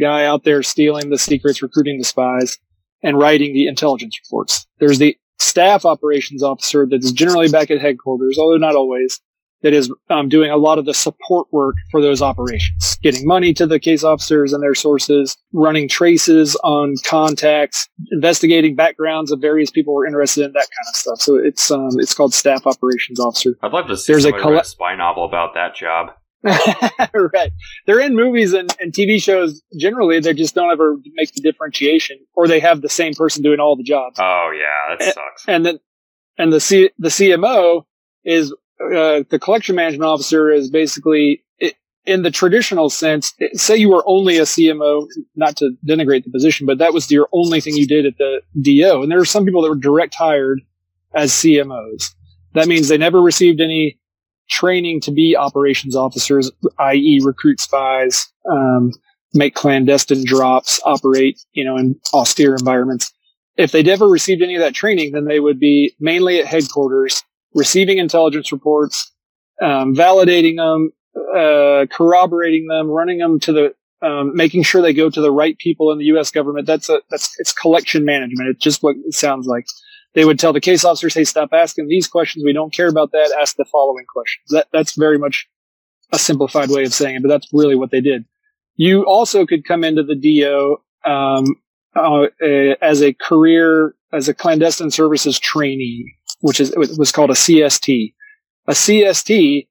[0.00, 2.58] guy out there stealing the secrets, recruiting the spies,
[3.02, 4.66] and writing the intelligence reports.
[4.78, 9.20] There's the staff operations officer that is generally back at headquarters, although not always.
[9.62, 13.54] That is um, doing a lot of the support work for those operations, getting money
[13.54, 19.70] to the case officers and their sources, running traces on contacts, investigating backgrounds of various
[19.70, 21.20] people who are interested in that kind of stuff.
[21.20, 23.56] So it's um, it's called staff operations officer.
[23.62, 26.08] I'd love to see There's a write a spy novel about that job.
[27.14, 27.52] right.
[27.86, 30.18] They're in movies and, and TV shows generally.
[30.18, 33.76] They just don't ever make the differentiation, or they have the same person doing all
[33.76, 34.16] the jobs.
[34.18, 35.44] Oh yeah, that Eh, sucks.
[35.46, 35.78] And then,
[36.38, 37.84] and the C, the CMO
[38.24, 38.52] is
[38.86, 41.42] uh, the collection management officer is basically
[42.04, 43.34] in the traditional sense.
[43.54, 47.28] Say you were only a CMO, not to denigrate the position, but that was your
[47.32, 49.02] only thing you did at the DO.
[49.02, 50.60] And there are some people that were direct hired
[51.14, 52.10] as CMOs.
[52.54, 53.98] That means they never received any
[54.50, 58.92] training to be operations officers, i.e., recruit spies, um,
[59.32, 63.12] make clandestine drops, operate, you know, in austere environments.
[63.56, 67.22] If they'd ever received any of that training, then they would be mainly at headquarters,
[67.54, 69.12] receiving intelligence reports,
[69.60, 70.92] um, validating them,
[71.34, 73.74] uh, corroborating them, running them to the,
[74.06, 76.30] um, making sure they go to the right people in the U.S.
[76.30, 76.66] government.
[76.66, 78.48] That's a, that's, it's collection management.
[78.50, 79.66] It's just what it sounds like.
[80.14, 82.44] They would tell the case officers, hey, stop asking these questions.
[82.44, 83.34] We don't care about that.
[83.40, 84.44] Ask the following questions.
[84.50, 85.48] That, that's very much
[86.12, 88.24] a simplified way of saying it, but that's really what they did.
[88.76, 91.56] You also could come into the DO, um,
[91.94, 92.26] uh,
[92.80, 98.12] as a career, as a clandestine services trainee, which is, it was called a CST.
[98.68, 99.66] A CST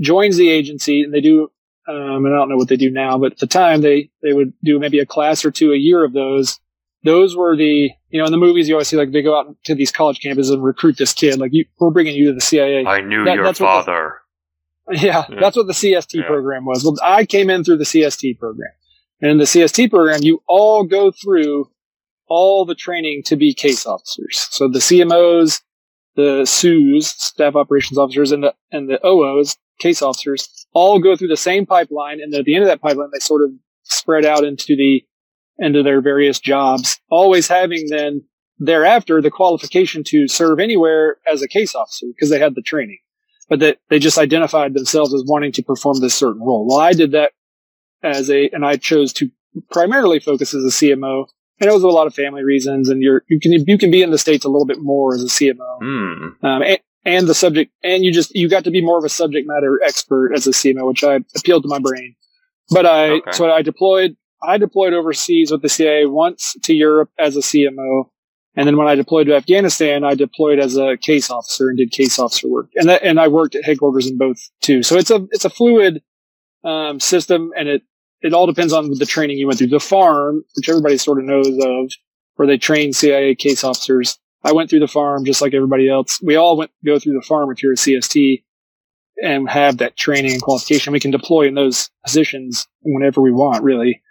[0.00, 1.50] joins the agency and they do,
[1.88, 4.32] um, and I don't know what they do now, but at the time they, they
[4.32, 6.58] would do maybe a class or two a year of those.
[7.04, 9.54] Those were the, you know, in the movies you always see like they go out
[9.64, 11.38] to these college campuses and recruit this kid.
[11.38, 12.84] Like you, we're bringing you to the CIA.
[12.84, 14.14] I knew that- your what the- father.
[14.90, 15.40] Yeah, Yeah.
[15.40, 16.26] that's what the CST Yeah.
[16.26, 16.84] program was.
[16.84, 18.70] Well, I came in through the CST program.
[19.20, 21.70] And in the CST program, you all go through
[22.28, 24.46] all the training to be case officers.
[24.50, 25.60] So the CMOs,
[26.16, 31.28] the SOs, staff operations officers, and the, and the OOs, case officers, all go through
[31.28, 32.20] the same pipeline.
[32.20, 33.50] And at the end of that pipeline, they sort of
[33.82, 35.04] spread out into the,
[35.58, 38.22] into their various jobs, always having then
[38.58, 42.98] thereafter the qualification to serve anywhere as a case officer because they had the training
[43.48, 46.66] but that they just identified themselves as wanting to perform this certain role.
[46.66, 47.32] Well, I did that
[48.02, 49.30] as a, and I chose to
[49.70, 51.26] primarily focus as a CMO,
[51.60, 52.88] and it was a lot of family reasons.
[52.88, 55.22] And you're you can you can be in the states a little bit more as
[55.22, 56.46] a CMO, Hmm.
[56.46, 59.08] um, and, and the subject, and you just you got to be more of a
[59.08, 62.14] subject matter expert as a CMO, which I appealed to my brain.
[62.70, 63.32] But I Okay.
[63.32, 64.16] so I deployed.
[64.42, 68.10] I deployed overseas with the CIA once to Europe as a CMO.
[68.58, 71.90] And then when I deployed to Afghanistan, I deployed as a case officer and did
[71.90, 72.68] case officer work.
[72.74, 74.82] And that, and I worked at headquarters in both too.
[74.82, 76.02] So it's a, it's a fluid,
[76.64, 77.82] um, system and it,
[78.22, 79.68] it all depends on the training you went through.
[79.68, 81.92] The farm, which everybody sort of knows of,
[82.36, 84.18] where they train CIA case officers.
[84.44, 86.20] I went through the farm just like everybody else.
[86.22, 88.42] We all went go through the farm if you're a CST
[89.22, 90.92] and have that training and qualification.
[90.92, 94.02] We can deploy in those positions whenever we want, really.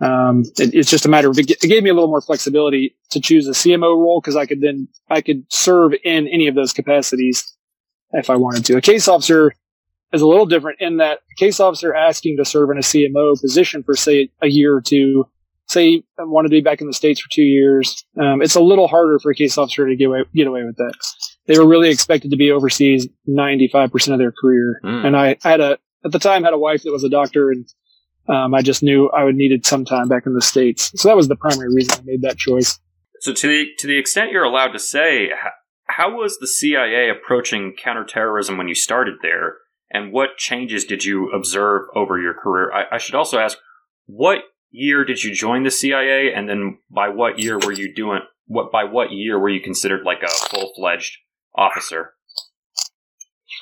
[0.00, 3.20] Um, it, it's just a matter of, it, gave me a little more flexibility to
[3.20, 6.72] choose a CMO role because I could then, I could serve in any of those
[6.72, 7.56] capacities
[8.12, 8.76] if I wanted to.
[8.76, 9.54] A case officer
[10.12, 13.40] is a little different in that a case officer asking to serve in a CMO
[13.40, 15.26] position for say a year or two,
[15.66, 18.04] say I want to be back in the States for two years.
[18.20, 20.76] Um, it's a little harder for a case officer to get away, get away with
[20.76, 20.94] that.
[21.46, 24.80] They were really expected to be overseas 95% of their career.
[24.84, 25.06] Mm.
[25.06, 27.50] And I, I had a, at the time had a wife that was a doctor
[27.50, 27.66] and
[28.28, 31.16] um, I just knew I would needed some time back in the states, so that
[31.16, 32.78] was the primary reason I made that choice.
[33.20, 35.30] So, to the to the extent you're allowed to say,
[35.86, 39.56] how was the CIA approaching counterterrorism when you started there,
[39.90, 42.72] and what changes did you observe over your career?
[42.72, 43.58] I, I should also ask,
[44.06, 48.20] what year did you join the CIA, and then by what year were you doing?
[48.46, 51.18] What by what year were you considered like a full fledged
[51.54, 52.14] officer?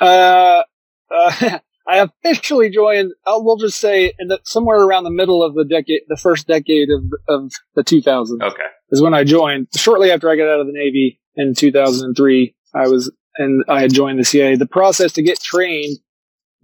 [0.01, 0.63] Uh,
[1.11, 1.59] uh
[1.89, 3.13] I officially joined.
[3.27, 6.49] I'll, we'll just say in the, somewhere around the middle of the decade, the first
[6.49, 8.43] decade of of the 2000s.
[8.43, 9.69] Okay, is when I joined.
[9.77, 13.93] Shortly after I got out of the Navy in 2003, I was and I had
[13.93, 14.57] joined the CIA.
[14.57, 15.99] The process to get trained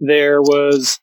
[0.07, 0.99] there was,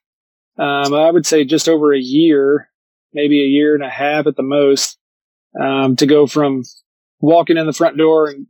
[0.58, 2.68] um, I would say, just over a year,
[3.12, 4.98] maybe a year and a half at the most,
[5.60, 6.62] um, to go from
[7.20, 8.46] walking in the front door and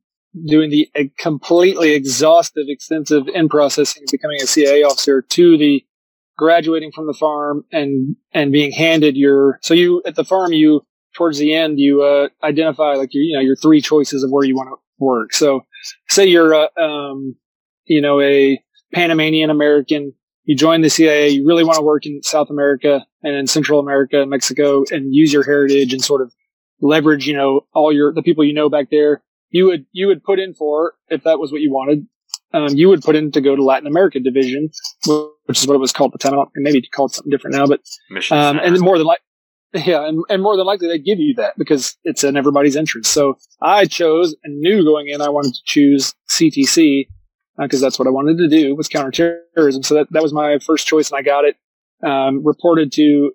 [0.47, 5.85] doing the completely exhaustive, extensive in processing, of becoming a CIA officer to the
[6.37, 10.83] graduating from the farm and, and being handed your, so you, at the farm, you,
[11.15, 14.45] towards the end, you, uh, identify like your, you know, your three choices of where
[14.45, 15.33] you want to work.
[15.33, 15.67] So
[16.09, 17.37] say you're, uh, um,
[17.85, 18.63] you know, a
[18.95, 23.35] Panamanian American, you join the CIA, you really want to work in South America and
[23.35, 26.33] in Central America, and Mexico, and use your heritage and sort of
[26.81, 30.23] leverage, you know, all your, the people you know back there you would you would
[30.25, 32.07] put in for if that was what you wanted.
[32.53, 34.71] Um, you would put in to go to Latin America division,
[35.47, 36.39] which is what it was called at the time.
[36.55, 37.81] And maybe called something different now, but
[38.31, 39.21] um, and more than like
[39.73, 43.13] yeah, and, and more than likely they give you that because it's in everybody's interest.
[43.13, 47.07] So I chose and knew going in I wanted to choose CTC
[47.61, 49.83] because uh, that's what I wanted to do was counterterrorism.
[49.83, 51.57] So that, that was my first choice and I got it.
[52.03, 53.33] Um, reported to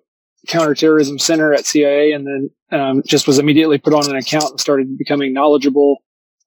[0.48, 4.60] counterterrorism center at CIA and then um, just was immediately put on an account and
[4.60, 5.98] started becoming knowledgeable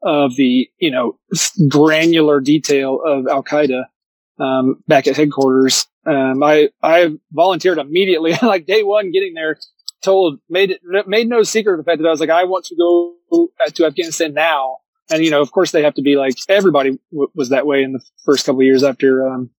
[0.01, 1.17] of the, you know,
[1.69, 3.83] granular detail of Al Qaeda,
[4.39, 5.87] um, back at headquarters.
[6.05, 9.57] Um, I, I volunteered immediately, like day one getting there,
[10.01, 12.65] told, made it, made no secret of the fact that I was like, I want
[12.65, 13.15] to go
[13.73, 14.77] to Afghanistan now.
[15.11, 17.83] And, you know, of course they have to be like, everybody w- was that way
[17.83, 19.49] in the first couple of years after, um,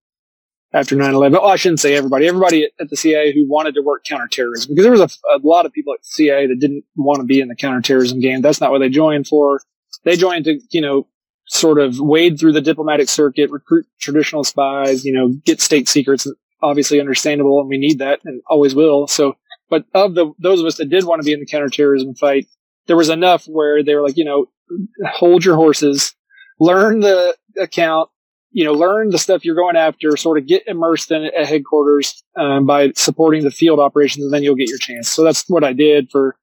[0.73, 1.39] after 9-11.
[1.41, 2.27] Oh, I shouldn't say everybody.
[2.29, 5.67] Everybody at the CIA who wanted to work counterterrorism because there was a, a, lot
[5.67, 8.41] of people at CIA that didn't want to be in the counterterrorism game.
[8.41, 9.61] That's not what they joined for.
[10.05, 11.07] They joined to, you know,
[11.47, 16.27] sort of wade through the diplomatic circuit, recruit traditional spies, you know, get state secrets.
[16.63, 19.07] Obviously understandable, and we need that, and always will.
[19.07, 19.37] So,
[19.71, 22.47] but of the those of us that did want to be in the counterterrorism fight,
[22.87, 24.47] there was enough where they were like, you know,
[25.13, 26.15] hold your horses,
[26.59, 28.11] learn the account,
[28.51, 31.47] you know, learn the stuff you're going after, sort of get immersed in it at
[31.47, 35.09] headquarters um, by supporting the field operations, and then you'll get your chance.
[35.09, 36.37] So that's what I did for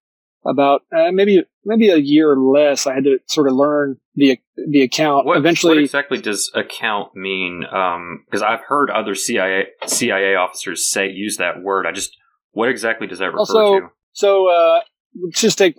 [0.45, 2.87] about uh, maybe maybe a year or less.
[2.87, 5.25] I had to sort of learn the the account.
[5.25, 7.61] What, Eventually, what exactly does account mean?
[7.61, 11.85] Because um, I've heard other CIA CIA officers say use that word.
[11.85, 12.15] I just
[12.51, 13.87] what exactly does that refer also, to?
[14.13, 14.81] So uh,
[15.33, 15.75] just take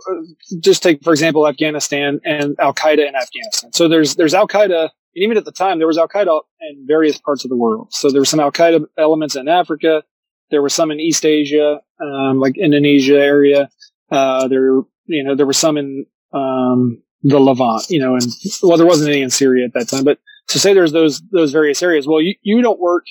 [0.60, 3.72] just take for example Afghanistan and Al Qaeda in Afghanistan.
[3.72, 4.90] So there's there's Al Qaeda, and
[5.24, 7.92] even at the time there was Al Qaeda in various parts of the world.
[7.92, 10.02] So there were some Al Qaeda elements in Africa.
[10.50, 13.68] There were some in East Asia, um, like Indonesia area.
[14.11, 18.26] Uh, there, you know, there were some in, um, the Levant, you know, and
[18.62, 21.53] well, there wasn't any in Syria at that time, but to say there's those, those
[21.53, 23.05] various areas, well, you, you don't work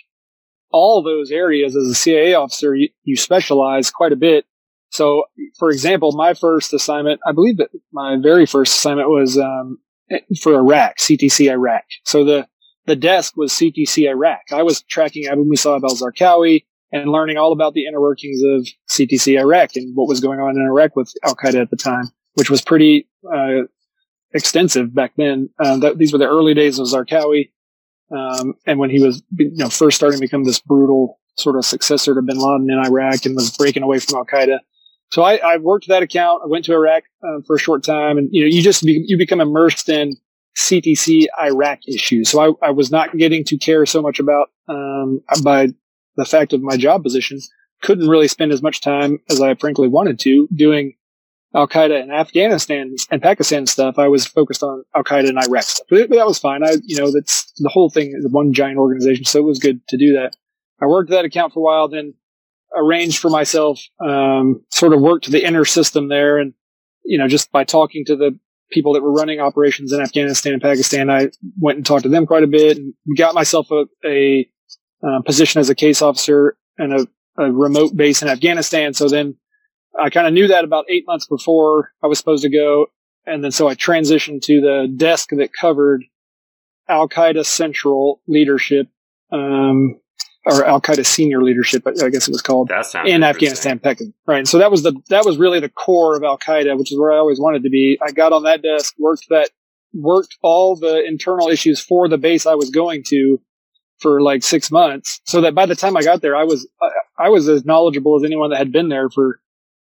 [0.71, 2.75] all those areas as a CIA officer.
[2.75, 4.45] You, you specialize quite a bit.
[4.97, 5.25] So,
[5.59, 9.77] for example, my first assignment, I believe that my very first assignment was, um,
[10.41, 11.83] for Iraq, CTC Iraq.
[12.03, 12.47] So the,
[12.87, 14.41] the desk was CTC Iraq.
[14.51, 19.39] I was tracking Abu Musab al-Zarqawi, and learning all about the inner workings of CTC
[19.39, 22.49] Iraq and what was going on in Iraq with Al Qaeda at the time, which
[22.49, 23.63] was pretty uh,
[24.33, 25.49] extensive back then.
[25.59, 27.51] Uh, that, these were the early days of Zarqawi,
[28.15, 31.65] um, and when he was you know first starting to become this brutal sort of
[31.65, 34.59] successor to Bin Laden in Iraq and was breaking away from Al Qaeda.
[35.11, 36.41] So I, I worked that account.
[36.43, 39.03] I went to Iraq um, for a short time, and you know, you just be,
[39.07, 40.17] you become immersed in
[40.57, 42.29] CTC Iraq issues.
[42.29, 45.69] So I, I was not getting to care so much about um, by
[46.15, 47.39] the fact of my job position.
[47.83, 50.95] Couldn't really spend as much time as I frankly wanted to doing
[51.55, 53.97] Al Qaeda in Afghanistan and Pakistan stuff.
[53.97, 56.63] I was focused on Al Qaeda and Iraq stuff, but, that was fine.
[56.63, 59.87] I, you know, that's the whole thing is one giant organization, so it was good
[59.87, 60.35] to do that.
[60.81, 62.13] I worked that account for a while, then
[62.77, 66.53] arranged for myself, um, sort of worked the inner system there, and
[67.03, 68.37] you know, just by talking to the
[68.71, 72.25] people that were running operations in Afghanistan and Pakistan, I went and talked to them
[72.25, 74.49] quite a bit and got myself a, a
[75.03, 77.07] uh, position as a case officer and a,
[77.37, 78.93] a remote base in Afghanistan.
[78.93, 79.37] So then
[79.99, 82.87] I kind of knew that about eight months before I was supposed to go.
[83.25, 86.03] And then so I transitioned to the desk that covered
[86.89, 88.87] Al Qaeda Central leadership,
[89.31, 89.99] um,
[90.47, 92.71] or Al Qaeda senior leadership, I guess it was called
[93.05, 94.13] in Afghanistan, Pekin.
[94.25, 94.39] Right.
[94.39, 96.97] And so that was the, that was really the core of Al Qaeda, which is
[96.97, 97.99] where I always wanted to be.
[98.01, 99.49] I got on that desk, worked that,
[99.93, 103.39] worked all the internal issues for the base I was going to
[103.99, 106.89] for like six months so that by the time I got there, I was, I,
[107.25, 109.39] I was as knowledgeable as anyone that had been there for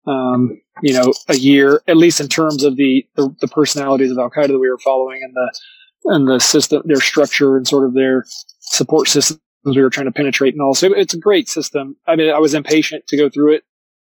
[0.07, 4.17] um, you know, a year, at least in terms of the, the, the personalities of
[4.17, 5.59] Al Qaeda that we were following and the,
[6.13, 8.25] and the system, their structure and sort of their
[8.59, 9.07] support
[9.65, 10.75] we were trying to penetrate and all.
[10.75, 11.95] So it's a great system.
[12.05, 13.63] I mean, I was impatient to go through it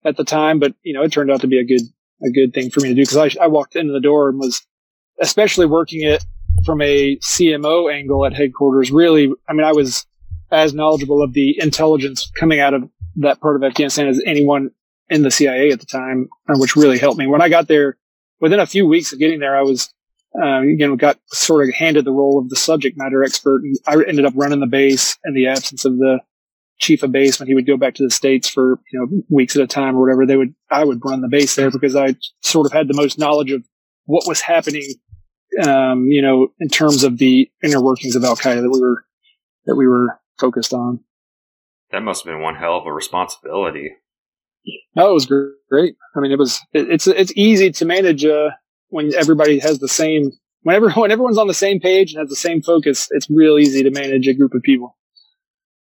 [0.05, 1.81] at the time, but you know, it turned out to be a good,
[2.23, 4.39] a good thing for me to do because I, I walked into the door and
[4.39, 4.65] was
[5.19, 6.23] especially working it
[6.65, 8.91] from a CMO angle at headquarters.
[8.91, 10.05] Really, I mean, I was
[10.51, 14.71] as knowledgeable of the intelligence coming out of that part of Afghanistan as anyone
[15.09, 17.27] in the CIA at the time, which really helped me.
[17.27, 17.97] When I got there,
[18.39, 19.93] within a few weeks of getting there, I was,
[20.35, 23.61] uh, you know, got sort of handed the role of the subject matter expert.
[23.63, 26.19] And I ended up running the base in the absence of the
[26.79, 29.55] chief of base when he would go back to the States for, you know, weeks
[29.55, 30.25] at a time or whatever.
[30.25, 33.19] They would, I would run the base there because I sort of had the most
[33.19, 33.63] knowledge of
[34.05, 34.95] what was happening,
[35.63, 39.05] um, you know, in terms of the inner workings of Al Qaeda that we were,
[39.65, 41.01] that we were focused on.
[41.91, 43.91] That must have been one hell of a responsibility.
[44.95, 45.95] No, it was great.
[46.15, 48.51] I mean, it was it, it's it's easy to manage uh,
[48.91, 50.31] when everybody has the same
[50.61, 53.07] when everyone when everyone's on the same page and has the same focus.
[53.11, 54.97] It's real easy to manage a group of people.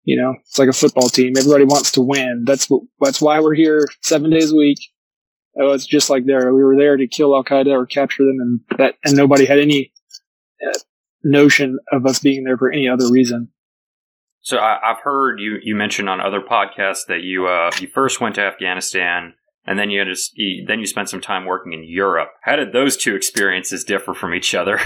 [0.04, 1.34] You know, it's like a football team.
[1.38, 2.44] Everybody wants to win.
[2.46, 4.80] That's what that's why we're here seven days a week.
[5.60, 6.54] Oh, it's just like there.
[6.54, 9.60] We were there to kill Al Qaeda or capture them, and that and nobody had
[9.60, 9.92] any
[10.66, 10.80] uh,
[11.24, 13.50] notion of us being there for any other reason.
[14.42, 18.22] So I, have heard you you mentioned on other podcasts that you uh, you first
[18.22, 19.34] went to Afghanistan
[19.68, 22.30] and then you had to, then you spent some time working in Europe.
[22.42, 24.80] How did those two experiences differ from each other?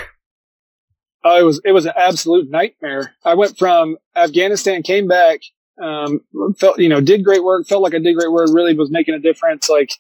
[1.24, 3.14] Uh, it was it was an absolute nightmare.
[3.24, 5.42] I went from Afghanistan, came back,
[5.82, 6.22] um,
[6.58, 9.14] felt you know did great work, felt like I did great work, really was making
[9.14, 9.70] a difference.
[9.70, 9.92] Like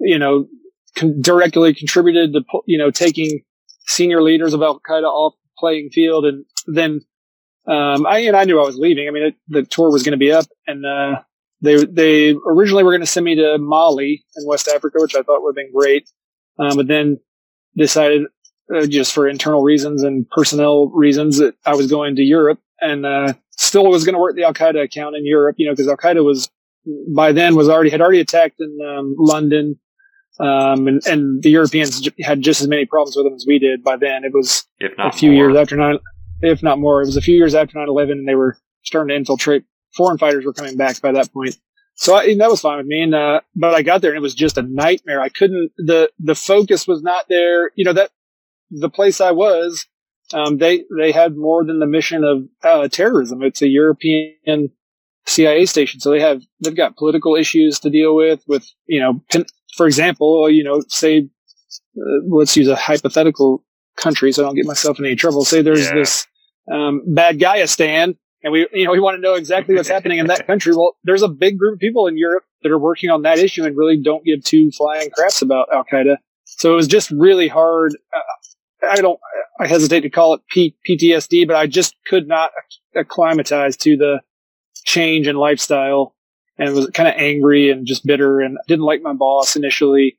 [0.00, 0.48] you know,
[0.96, 3.42] con- directly contributed to you know taking
[3.86, 7.02] senior leaders of Al Qaeda off playing field, and then
[7.66, 9.06] um, I and I knew I was leaving.
[9.06, 11.20] I mean, it, the tour was going to be up, and uh,
[11.64, 15.22] they they originally were going to send me to Mali in West Africa, which I
[15.22, 16.08] thought would have been great,
[16.58, 17.18] um, but then
[17.76, 18.22] decided
[18.74, 23.04] uh, just for internal reasons and personnel reasons that I was going to Europe, and
[23.04, 25.88] uh, still was going to work the Al Qaeda account in Europe, you know, because
[25.88, 26.50] Al Qaeda was
[27.14, 29.78] by then was already had already attacked in um, London.
[30.40, 33.84] Um, and, and the Europeans had just as many problems with them as we did
[33.84, 34.24] by then.
[34.24, 34.66] It was
[34.98, 35.38] a few more.
[35.38, 35.96] years after 9,
[36.40, 37.02] if not more.
[37.02, 39.62] It was a few years after 9-11 and they were starting to infiltrate.
[39.96, 41.56] Foreign fighters were coming back by that point.
[41.96, 43.02] So I, that was fine with me.
[43.02, 45.20] And, uh, but I got there and it was just a nightmare.
[45.20, 47.70] I couldn't, the, the focus was not there.
[47.76, 48.10] You know, that,
[48.70, 49.86] the place I was,
[50.32, 53.42] um, they, they had more than the mission of, uh, terrorism.
[53.42, 54.70] It's a European
[55.26, 56.00] CIA station.
[56.00, 59.22] So they have, they've got political issues to deal with, with, you know,
[59.76, 61.28] for example, you know, say,
[61.96, 63.64] uh, let's use a hypothetical
[63.96, 65.44] country so I don't get myself in any trouble.
[65.44, 65.94] Say there's yeah.
[65.94, 66.26] this
[66.72, 70.26] um, bad stand, and we you know we want to know exactly what's happening in
[70.28, 70.72] that country.
[70.74, 73.64] Well, there's a big group of people in Europe that are working on that issue
[73.64, 76.18] and really don't give two flying craps about Al Qaeda.
[76.44, 77.96] So it was just really hard.
[78.14, 79.18] Uh, I don't.
[79.58, 82.50] I hesitate to call it P- PTSD, but I just could not
[82.94, 84.20] acclimatize to the
[84.84, 86.14] change in lifestyle
[86.58, 90.18] and was kind of angry and just bitter and didn't like my boss initially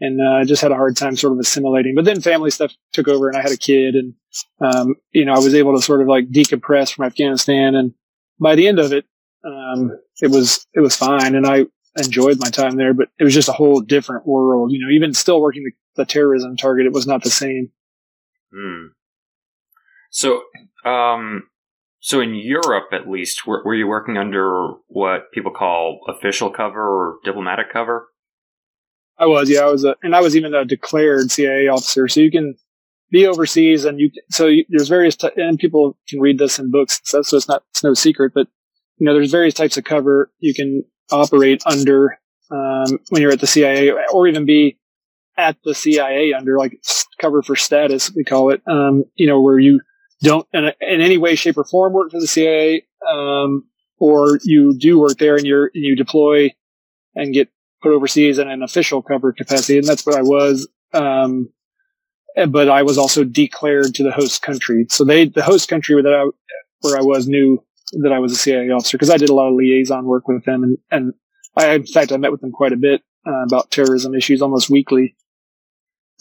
[0.00, 1.94] and uh, just had a hard time sort of assimilating.
[1.94, 4.14] But then family stuff took over, and I had a kid, and
[4.60, 7.74] um, you know I was able to sort of like decompress from Afghanistan.
[7.74, 7.94] And
[8.40, 9.06] by the end of it,
[9.44, 11.66] um, it was it was fine, and I
[11.96, 12.94] enjoyed my time there.
[12.94, 14.72] But it was just a whole different world.
[14.72, 17.70] You know, even still working the, the terrorism target, it was not the same.
[18.52, 18.86] Hmm.
[20.10, 20.42] So,
[20.84, 21.48] um,
[21.98, 26.80] so in Europe, at least, were, were you working under what people call official cover
[26.80, 28.06] or diplomatic cover?
[29.18, 32.08] I was, yeah, I was, a, and I was even a declared CIA officer.
[32.08, 32.56] So you can
[33.10, 36.70] be overseas, and you so you, there's various t- and people can read this in
[36.70, 37.26] books and stuff.
[37.26, 38.48] So it's not it's no secret, but
[38.98, 42.18] you know there's various types of cover you can operate under
[42.50, 44.78] um, when you're at the CIA, or even be
[45.36, 46.80] at the CIA under like
[47.20, 48.62] cover for status we call it.
[48.66, 49.80] Um, you know where you
[50.22, 53.64] don't in, in, any way, shape, or form work for the CIA, um,
[53.98, 56.50] or you do work there and you're and you deploy
[57.14, 57.48] and get
[57.92, 60.68] overseas in an official cover capacity, and that's what I was.
[60.92, 61.50] Um,
[62.48, 64.86] but I was also declared to the host country.
[64.90, 66.24] So they, the host country that I,
[66.80, 67.62] where I was knew
[67.92, 70.44] that I was a CIA officer because I did a lot of liaison work with
[70.44, 71.14] them, and and
[71.56, 74.70] I, in fact, I met with them quite a bit uh, about terrorism issues almost
[74.70, 75.16] weekly.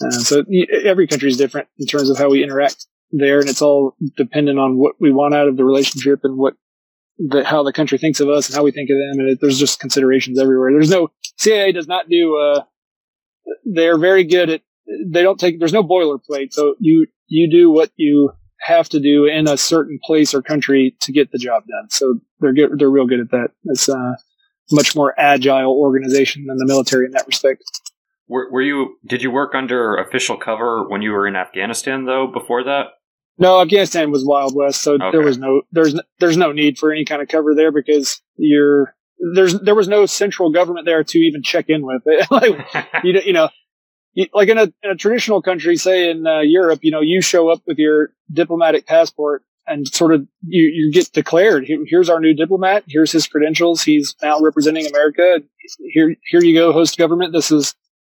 [0.01, 0.43] Uh, so
[0.83, 4.59] every country is different in terms of how we interact there, and it's all dependent
[4.59, 6.55] on what we want out of the relationship and what
[7.17, 9.19] the, how the country thinks of us and how we think of them.
[9.19, 10.71] And it, there's just considerations everywhere.
[10.71, 12.37] There's no CIA does not do.
[12.37, 12.63] Uh,
[13.65, 14.61] they're very good at.
[15.05, 15.59] They don't take.
[15.59, 16.51] There's no boilerplate.
[16.51, 20.95] So you you do what you have to do in a certain place or country
[21.01, 21.89] to get the job done.
[21.89, 22.71] So they're good.
[22.77, 23.49] They're real good at that.
[23.65, 24.17] It's a
[24.71, 27.63] much more agile organization than the military in that respect.
[28.27, 28.97] Were, were you?
[29.05, 32.27] Did you work under official cover when you were in Afghanistan though?
[32.27, 32.87] Before that.
[33.37, 35.11] No, Afghanistan was Wild West, so okay.
[35.11, 38.95] there was no there's there's no need for any kind of cover there because you're
[39.33, 42.27] there's there was no central government there to even check in with it.
[42.31, 43.49] like you you know
[44.13, 47.21] you, like in a, in a traditional country, say in uh, Europe, you know you
[47.21, 51.65] show up with your diplomatic passport and sort of you you get declared.
[51.87, 52.83] here's our new diplomat.
[52.87, 53.81] Here's his credentials.
[53.81, 55.41] He's now representing America.
[55.79, 57.33] Here here you go, host government.
[57.33, 57.73] This is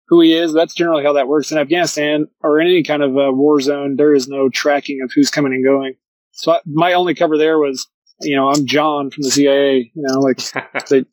[0.08, 0.54] who he is.
[0.54, 3.96] That's generally how that works in Afghanistan or in any kind of a war zone.
[3.96, 5.96] There is no tracking of who's coming and going.
[6.32, 7.88] So I, my only cover there was,
[8.22, 9.92] you know, I'm John from the CIA.
[9.94, 10.38] You know, like
[10.90, 11.06] they,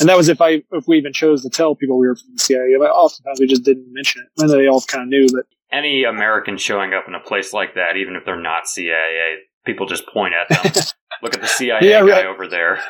[0.00, 2.34] and that was if I if we even chose to tell people we were from
[2.34, 2.76] the CIA.
[2.78, 4.42] But oftentimes we just didn't mention it.
[4.42, 5.26] And they all kind of knew.
[5.32, 9.38] But any American showing up in a place like that, even if they're not CIA,
[9.66, 10.72] people just point at them.
[11.22, 12.26] Look at the CIA yeah, guy right.
[12.26, 12.80] over there.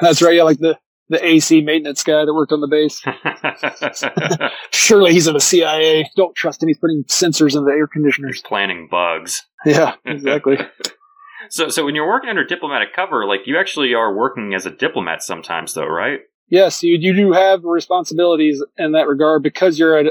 [0.00, 0.36] That's right.
[0.36, 0.78] Yeah, like the
[1.10, 3.02] the AC maintenance guy that worked on the base.
[4.70, 6.08] Surely he's in the CIA.
[6.16, 6.68] Don't trust him.
[6.68, 8.36] He's putting sensors in the air conditioners.
[8.36, 9.42] He's planning bugs.
[9.66, 10.58] Yeah, exactly.
[11.50, 14.70] so, so when you're working under diplomatic cover, like you actually are working as a
[14.70, 16.20] diplomat sometimes, though, right?
[16.48, 20.10] Yes, you, you do have responsibilities in that regard because you're an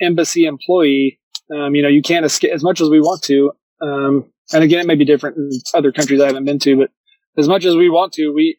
[0.00, 1.20] embassy employee.
[1.54, 3.52] Um, you know, you can't escape as much as we want to.
[3.80, 6.90] Um, and again, it may be different in other countries I haven't been to, but
[7.36, 8.58] as much as we want to, we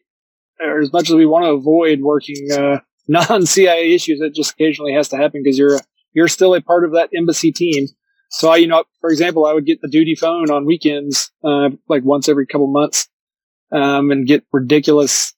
[0.64, 4.92] or as much as we want to avoid working uh, non-CIA issues, it just occasionally
[4.92, 5.80] has to happen because you're
[6.12, 7.86] you're still a part of that embassy team.
[8.30, 11.70] So I, you know, for example, I would get the duty phone on weekends, uh,
[11.88, 13.08] like once every couple months,
[13.72, 15.34] um, and get ridiculous,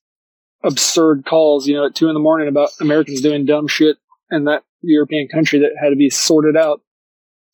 [0.62, 3.96] absurd calls, you know, at two in the morning about Americans doing dumb shit
[4.30, 6.80] in that European country that had to be sorted out.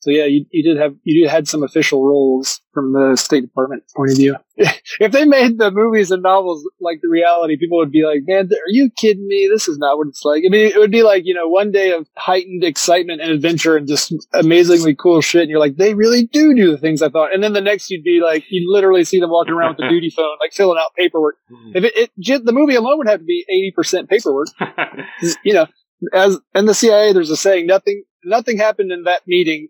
[0.01, 3.41] So yeah, you, you did have you did had some official roles from the State
[3.41, 4.35] Department point of view.
[4.57, 8.49] if they made the movies and novels like the reality, people would be like, "Man,
[8.51, 9.47] are you kidding me?
[9.51, 11.71] This is not what it's like." I mean, it would be like you know one
[11.71, 15.93] day of heightened excitement and adventure and just amazingly cool shit, and you're like, "They
[15.93, 18.73] really do do the things I thought." And then the next, you'd be like, you
[18.73, 21.37] literally see them walking around with the duty phone, like filling out paperwork.
[21.47, 21.73] Hmm.
[21.75, 24.47] If it, it the movie alone would have to be eighty percent paperwork,
[25.43, 25.67] you know.
[26.13, 29.67] As in the CIA, there's a saying: nothing, nothing happened in that meeting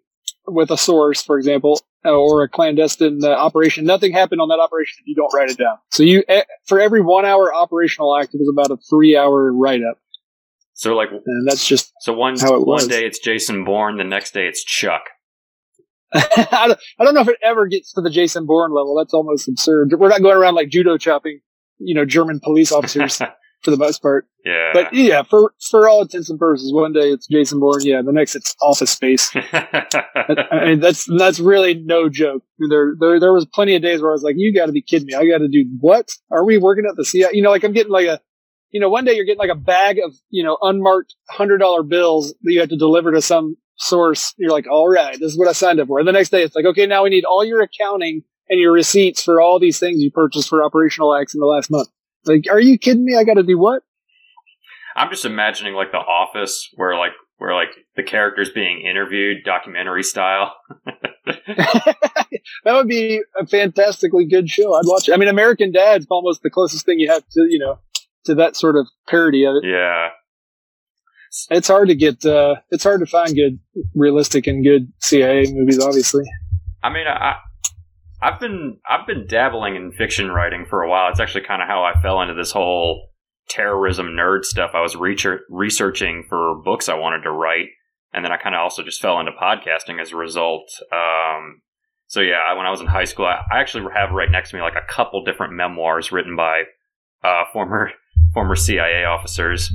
[0.52, 3.86] with a source, for example, or a clandestine uh, operation.
[3.86, 5.78] Nothing happened on that operation if you don't write it down.
[5.90, 6.24] So you,
[6.66, 9.98] for every one hour operational act, it was about a three hour write up.
[10.74, 14.48] So like, and that's just so one one day it's Jason Bourne, the next day
[14.48, 15.04] it's Chuck.
[16.14, 18.98] I, don't, I don't know if it ever gets to the Jason Bourne level.
[18.98, 19.94] That's almost absurd.
[19.98, 21.40] We're not going around like judo chopping,
[21.80, 23.22] you know, German police officers.
[23.64, 24.28] for the most part.
[24.46, 24.72] Yeah.
[24.74, 27.82] But yeah, for for all intents and purposes, one day it's Jason Bourne.
[27.84, 29.32] Yeah, the next it's Office Space.
[29.36, 32.44] I mean, that's that's really no joke.
[32.70, 34.82] There there there was plenty of days where I was like, "You got to be
[34.82, 35.14] kidding me!
[35.14, 36.10] I got to do what?
[36.32, 37.30] Are we working at the CIA?
[37.34, 38.20] You know, like I'm getting like a."
[38.74, 41.84] You know, one day you're getting like a bag of, you know, unmarked hundred dollar
[41.84, 44.34] bills that you have to deliver to some source.
[44.38, 46.00] You're like, all right, this is what I signed up for.
[46.00, 48.72] And the next day it's like, okay, now we need all your accounting and your
[48.72, 51.90] receipts for all these things you purchased for operational acts in the last month.
[52.26, 53.16] Like, are you kidding me?
[53.16, 53.84] I got to do what?
[54.96, 60.04] I'm just imagining like The Office, where like where like the characters being interviewed, documentary
[60.04, 60.54] style.
[61.48, 61.96] that
[62.66, 64.76] would be a fantastically good show.
[64.76, 65.14] I'd watch it.
[65.14, 67.80] I mean, American Dad's almost the closest thing you have to you know
[68.26, 69.68] to that sort of parody of it.
[69.68, 70.10] Yeah.
[71.50, 72.26] It's hard to get.
[72.26, 73.60] Uh, it's hard to find good,
[73.96, 75.80] realistic, and good CIA movies.
[75.80, 76.26] Obviously.
[76.84, 77.38] I mean, I
[78.22, 81.10] I've been I've been dabbling in fiction writing for a while.
[81.10, 83.10] It's actually kind of how I fell into this whole
[83.50, 84.72] terrorism nerd stuff.
[84.74, 87.70] I was researching for books I wanted to write,
[88.14, 90.70] and then I kind of also just fell into podcasting as a result.
[90.92, 91.62] Um,
[92.08, 94.58] so yeah, when I was in high school, I, I, actually have right next to
[94.58, 96.64] me like a couple different memoirs written by
[97.24, 97.92] uh, former
[98.34, 99.74] former CIA officers.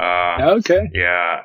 [0.00, 0.90] Uh, okay.
[0.92, 1.42] Yeah.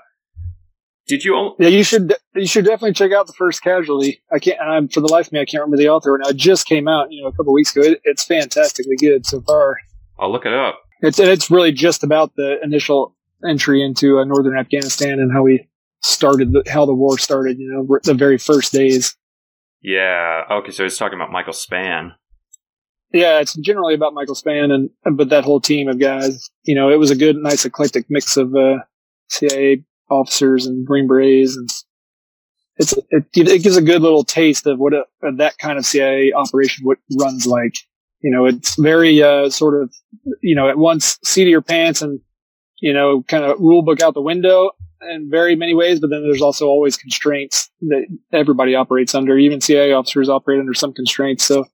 [1.10, 1.56] Did you?
[1.58, 2.14] yeah, you should.
[2.36, 4.22] You should definitely check out the first casualty.
[4.32, 4.62] I can't.
[4.62, 6.16] I'm for the life of me, I can't remember the author.
[6.22, 7.82] Now it just came out, you know, a couple weeks ago.
[7.82, 9.78] It, it's fantastically good so far.
[10.20, 10.80] I'll look it up.
[11.02, 15.68] It's it's really just about the initial entry into uh, northern Afghanistan and how we
[16.02, 17.58] started, the, how the war started.
[17.58, 19.18] You know, the very first days.
[19.82, 20.44] Yeah.
[20.52, 20.72] Okay.
[20.72, 22.12] So he's talking about Michael Spann.
[23.12, 26.52] Yeah, it's generally about Michael Spann and but that whole team of guys.
[26.66, 28.76] You know, it was a good, nice, eclectic mix of uh,
[29.30, 31.70] CIA officers and Green Berets, and
[32.78, 35.04] it's it, it gives a good little taste of what a,
[35.38, 37.76] that kind of CIA operation what runs like.
[38.22, 39.94] You know, it's very uh, sort of
[40.42, 42.20] you know at once seat of your pants and
[42.80, 46.24] you know kind of rule book out the window in very many ways, but then
[46.24, 49.38] there's also always constraints that everybody operates under.
[49.38, 51.66] Even CIA officers operate under some constraints, so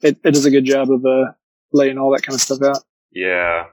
[0.00, 1.32] it, it does a good job of uh,
[1.72, 2.78] laying all that kind of stuff out.
[3.12, 3.66] Yeah,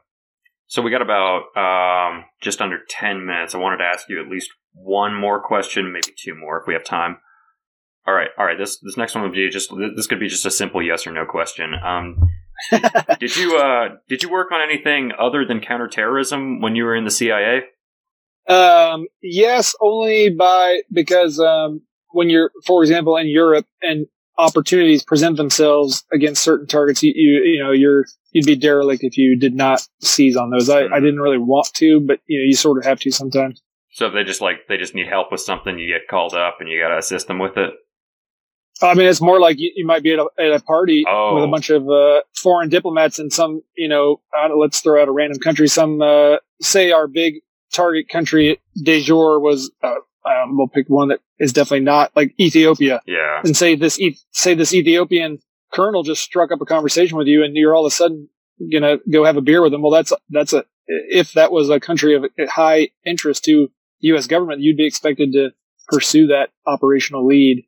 [0.70, 3.56] so we got about um, just under 10 minutes.
[3.56, 6.76] I wanted to ask you at least one more question, maybe two more if we
[6.76, 7.18] have time.
[8.08, 8.58] All right, all right.
[8.58, 11.12] This this next one would be just this could be just a simple yes or
[11.12, 11.74] no question.
[11.74, 12.18] Um,
[13.20, 17.04] did you uh, did you work on anything other than counterterrorism when you were in
[17.04, 17.64] the CIA?
[18.48, 24.08] Um, yes, only by because um, when you're, for example, in Europe and
[24.40, 29.18] opportunities present themselves against certain targets, you, you, you know, you're, you'd be derelict if
[29.18, 30.70] you did not seize on those.
[30.70, 33.62] I, I didn't really want to, but you know, you sort of have to sometimes.
[33.92, 36.58] So if they just like, they just need help with something, you get called up
[36.60, 37.74] and you got to assist them with it.
[38.82, 41.36] I mean, it's more like you, you might be at a, at a party oh.
[41.36, 44.22] with a bunch of uh, foreign diplomats and some, you know,
[44.56, 45.68] let's throw out a random country.
[45.68, 47.42] Some, uh, say our big
[47.74, 49.96] target country de jour was uh,
[50.26, 53.02] um, we'll pick one that is definitely not like Ethiopia.
[53.06, 53.42] Yeah.
[53.44, 54.00] And say this,
[54.32, 55.40] say this Ethiopian
[55.74, 58.28] colonel just struck up a conversation with you and you're all of a sudden
[58.72, 59.82] going to go have a beer with him.
[59.82, 64.28] Well, that's, that's a, if that was a country of high interest to U.S.
[64.28, 65.50] government, you'd be expected to
[65.88, 67.66] pursue that operational lead.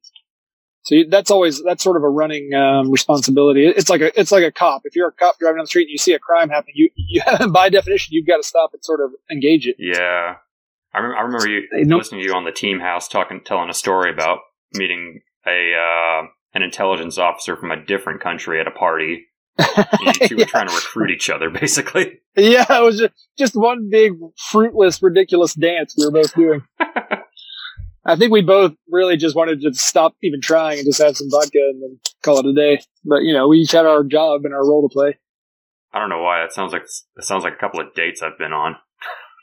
[0.84, 3.68] So that's always, that's sort of a running, um, responsibility.
[3.68, 4.82] It's like a, it's like a cop.
[4.84, 6.90] If you're a cop driving down the street and you see a crime happening, you,
[6.96, 7.22] you
[7.52, 9.76] by definition, you've got to stop and sort of engage it.
[9.78, 10.38] Yeah.
[10.94, 13.74] I, rem- I remember you listening to you on the team house talking, telling a
[13.74, 14.40] story about
[14.74, 19.28] meeting a uh, an intelligence officer from a different country at a party.
[19.60, 20.44] you two yeah.
[20.44, 22.20] were trying to recruit each other, basically.
[22.36, 24.14] Yeah, it was just, just one big
[24.50, 26.64] fruitless, ridiculous dance we were both doing.
[28.06, 31.30] I think we both really just wanted to stop even trying and just have some
[31.30, 32.82] vodka and then call it a day.
[33.06, 35.18] But you know, we each had our job and our role to play.
[35.94, 36.86] I don't know why that sounds like
[37.16, 38.78] that sounds like a couple of dates I've been on.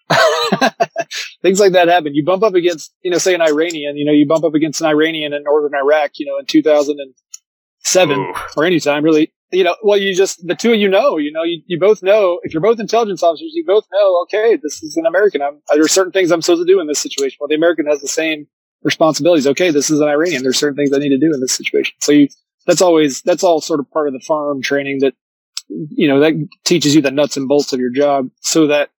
[1.42, 2.14] Things like that happen.
[2.14, 4.80] You bump up against, you know, say an Iranian, you know, you bump up against
[4.80, 8.34] an Iranian in northern Iraq, you know, in 2007 Ooh.
[8.56, 9.32] or anytime really.
[9.50, 12.02] You know, well, you just, the two of you know, you know, you, you both
[12.02, 15.40] know, if you're both intelligence officers, you both know, okay, this is an American.
[15.40, 17.38] I'm, there are certain things I'm supposed to do in this situation.
[17.40, 18.46] Well, the American has the same
[18.82, 19.46] responsibilities.
[19.46, 20.42] Okay, this is an Iranian.
[20.42, 21.94] There's certain things I need to do in this situation.
[22.00, 22.28] So you,
[22.66, 25.14] that's always, that's all sort of part of the farm training that,
[25.68, 26.34] you know, that
[26.64, 28.90] teaches you the nuts and bolts of your job so that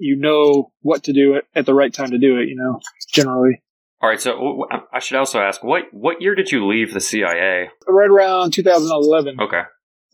[0.00, 2.48] you know what to do at the right time to do it.
[2.48, 2.80] You know,
[3.12, 3.62] generally.
[4.02, 4.20] All right.
[4.20, 7.68] So I should also ask what what year did you leave the CIA?
[7.86, 9.40] Right around 2011.
[9.40, 9.62] Okay.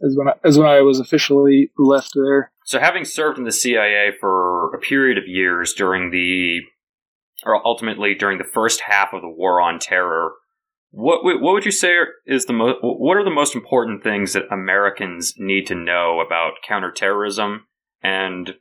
[0.00, 2.52] Is when I, is when I was officially left there.
[2.66, 6.60] So having served in the CIA for a period of years during the,
[7.46, 10.32] or ultimately during the first half of the War on Terror,
[10.90, 11.94] what what would you say
[12.26, 12.78] is the most?
[12.82, 17.66] What are the most important things that Americans need to know about counterterrorism
[18.02, 18.54] and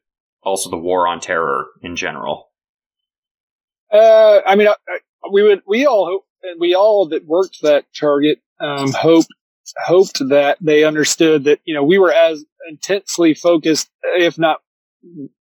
[0.46, 2.50] also the war on terror in general?
[3.92, 5.00] Uh, I mean, I, I,
[5.32, 6.26] we would, we all hope,
[6.60, 9.28] we all that worked that target, um, hoped,
[9.86, 14.58] hoped that they understood that, you know, we were as intensely focused, if not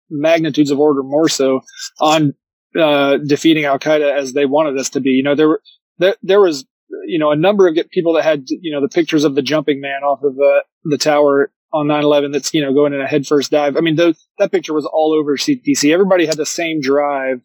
[0.09, 1.61] magnitudes of order more so
[2.01, 2.35] on,
[2.79, 5.11] uh, defeating Al Qaeda as they wanted us to be.
[5.11, 5.63] You know, there were,
[5.99, 6.67] there, there was,
[7.07, 9.81] you know, a number of people that had, you know, the pictures of the jumping
[9.81, 13.51] man off of uh, the tower on 9-11 that's, you know, going in a headfirst
[13.51, 13.77] dive.
[13.77, 15.93] I mean, those, that picture was all over CTC.
[15.93, 17.41] Everybody had the same drive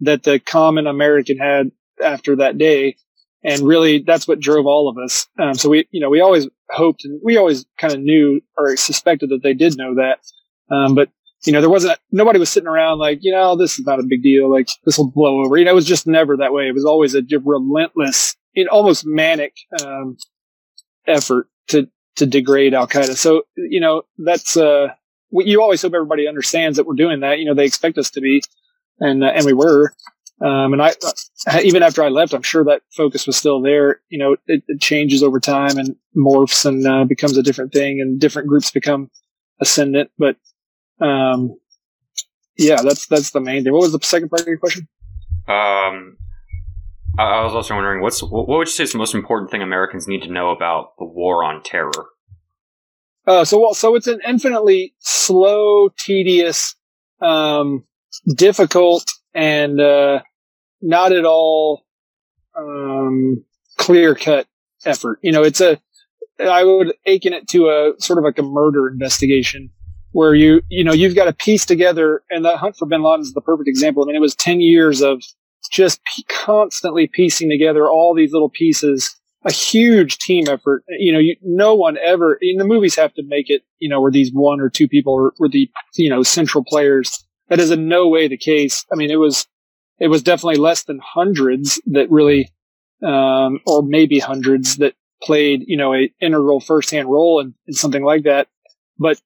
[0.00, 1.70] that the common American had
[2.02, 2.96] after that day.
[3.44, 5.26] And really, that's what drove all of us.
[5.38, 8.76] Um, so we, you know, we always hoped and we always kind of knew or
[8.76, 10.18] suspected that they did know that.
[10.74, 11.08] Um, but,
[11.44, 14.06] you know, there wasn't, nobody was sitting around like, you know, this is not a
[14.08, 14.50] big deal.
[14.50, 15.56] Like, this will blow over.
[15.56, 16.64] You know, it was just never that way.
[16.64, 18.36] It was always a relentless,
[18.70, 19.54] almost manic,
[19.84, 20.16] um,
[21.06, 21.88] effort to,
[22.18, 23.16] to degrade Al Qaeda.
[23.16, 24.88] So, you know, that's, uh,
[25.30, 27.38] you always hope everybody understands that we're doing that.
[27.38, 28.42] You know, they expect us to be,
[28.98, 29.92] and uh, and we were.
[30.40, 30.94] Um, and I,
[31.46, 34.00] uh, even after I left, I'm sure that focus was still there.
[34.08, 38.00] You know, it, it changes over time and morphs and uh, becomes a different thing,
[38.00, 39.10] and different groups become
[39.60, 40.10] ascendant.
[40.16, 40.36] But
[41.00, 41.58] um,
[42.56, 43.72] yeah, that's that's the main thing.
[43.72, 44.88] What was the second part of your question?
[45.46, 46.16] Um,
[47.18, 50.06] I, was also wondering what's what would you say is the most important thing Americans
[50.06, 51.90] need to know about the war on terror?
[53.26, 56.76] Uh, so well, so it's an infinitely slow, tedious,
[57.20, 57.84] um,
[58.34, 60.20] difficult, and uh,
[60.80, 61.84] not at all
[62.56, 63.44] um,
[63.76, 64.46] clear cut
[64.86, 65.18] effort.
[65.22, 65.80] You know, it's a
[66.40, 69.70] I would akin it to a sort of like a murder investigation
[70.12, 73.20] where you you know you've got to piece together and the hunt for bin laden
[73.20, 75.22] is the perfect example i mean it was 10 years of
[75.70, 79.14] just constantly piecing together all these little pieces.
[79.44, 80.82] A huge team effort.
[80.88, 84.00] You know you, no one ever in the movies have to make it you know
[84.00, 87.24] where these one or two people were, were the you know central players.
[87.48, 88.84] That is in no way the case.
[88.92, 89.46] I mean it was
[90.00, 92.50] it was definitely less than hundreds that really
[93.02, 97.74] um, or maybe hundreds that played you know a integral first hand role in, in
[97.74, 98.48] something like that.
[98.98, 99.20] But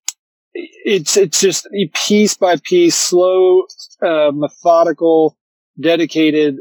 [0.55, 3.63] it's it's just piece by piece, slow,
[4.03, 5.37] uh, methodical,
[5.81, 6.59] dedicated,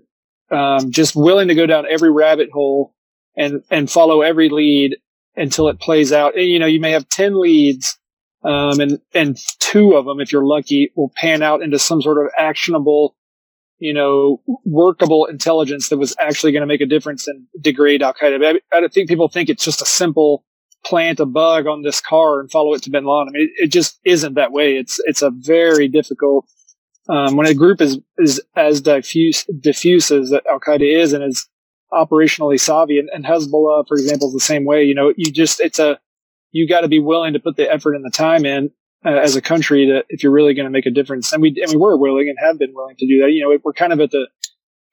[0.52, 2.94] um, just willing to go down every rabbit hole
[3.36, 4.98] and and follow every lead
[5.36, 6.38] until it plays out.
[6.38, 7.98] And, you know, you may have ten leads,
[8.44, 12.24] um, and and two of them, if you're lucky, will pan out into some sort
[12.24, 13.16] of actionable,
[13.80, 18.14] you know, workable intelligence that was actually going to make a difference and degrade Al
[18.14, 18.60] Qaeda.
[18.74, 20.44] I, I think people think it's just a simple
[20.84, 23.28] plant a bug on this car and follow it to Bin Laden.
[23.30, 24.78] I mean, it, it just isn't that way.
[24.78, 26.48] It's it's a very difficult
[27.10, 31.48] um, when a group is is as diffuse diffuse as Al Qaeda is and is
[31.92, 34.84] operationally savvy and, and Hezbollah, for example, is the same way.
[34.84, 36.00] You know, you just it's a
[36.52, 38.72] you got to be willing to put the effort and the time in
[39.06, 41.34] uh, as a country to if you're really going to make a difference.
[41.34, 43.32] And we and we were willing and have been willing to do that.
[43.32, 44.28] You know, we're kind of at the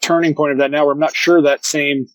[0.00, 0.84] turning point of that now.
[0.84, 2.06] Where I'm not sure that same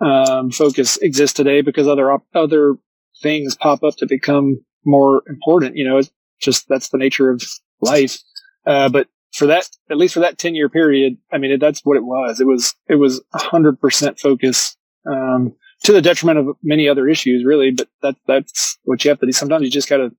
[0.00, 2.76] um, focus exists today because other op- other
[3.22, 5.76] things pop up to become more important.
[5.76, 7.42] You know, it's just that's the nature of
[7.80, 8.18] life.
[8.66, 11.80] Uh, but for that, at least for that 10 year period, I mean, it, that's
[11.84, 12.40] what it was.
[12.40, 14.76] It was, it was hundred percent focus,
[15.10, 15.54] um,
[15.84, 17.70] to the detriment of many other issues, really.
[17.70, 19.32] But that, that's what you have to do.
[19.32, 20.10] Sometimes you just gotta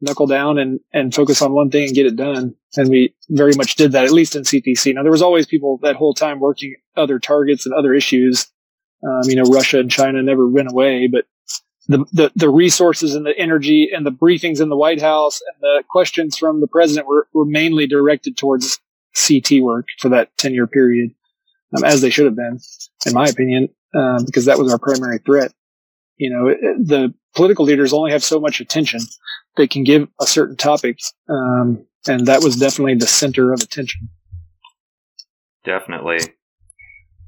[0.00, 2.56] knuckle down and, and focus on one thing and get it done.
[2.76, 4.94] And we very much did that, at least in CTC.
[4.94, 8.48] Now, there was always people that whole time working other targets and other issues.
[9.04, 11.26] Um, you know, Russia and China never went away, but
[11.88, 15.60] the, the, the resources and the energy and the briefings in the White House and
[15.60, 18.80] the questions from the president were, were mainly directed towards
[19.14, 21.10] CT work for that 10 year period,
[21.76, 22.58] um, as they should have been,
[23.06, 25.52] in my opinion, um, because that was our primary threat.
[26.16, 29.00] You know, it, the political leaders only have so much attention
[29.56, 30.98] they can give a certain topic.
[31.28, 34.08] Um, and that was definitely the center of attention.
[35.64, 36.18] Definitely.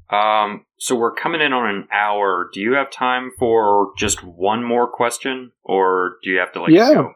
[0.09, 2.49] Um, so we're coming in on an hour.
[2.53, 6.71] Do you have time for just one more question, or do you have to like
[6.71, 6.93] yeah.
[6.93, 7.13] go?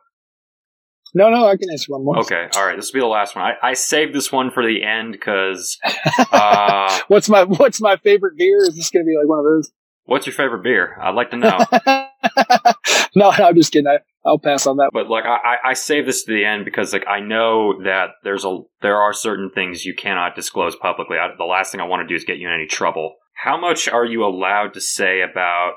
[1.14, 2.20] No, no, I can answer one more.
[2.20, 2.76] Okay, all right.
[2.76, 3.44] This will be the last one.
[3.44, 5.78] I, I saved this one for the end because.
[6.32, 8.62] Uh, what's my What's my favorite beer?
[8.62, 9.72] Is this going to be like one of those?
[10.06, 10.98] What's your favorite beer?
[11.02, 11.58] I'd like to know.
[13.16, 13.88] no, no, I'm just kidding.
[13.88, 14.91] I, I'll pass on that.
[14.93, 18.45] But like, I, I save this to the end because like I know that there's
[18.45, 21.17] a there are certain things you cannot disclose publicly.
[21.17, 23.15] I, the last thing I want to do is get you in any trouble.
[23.34, 25.74] How much are you allowed to say about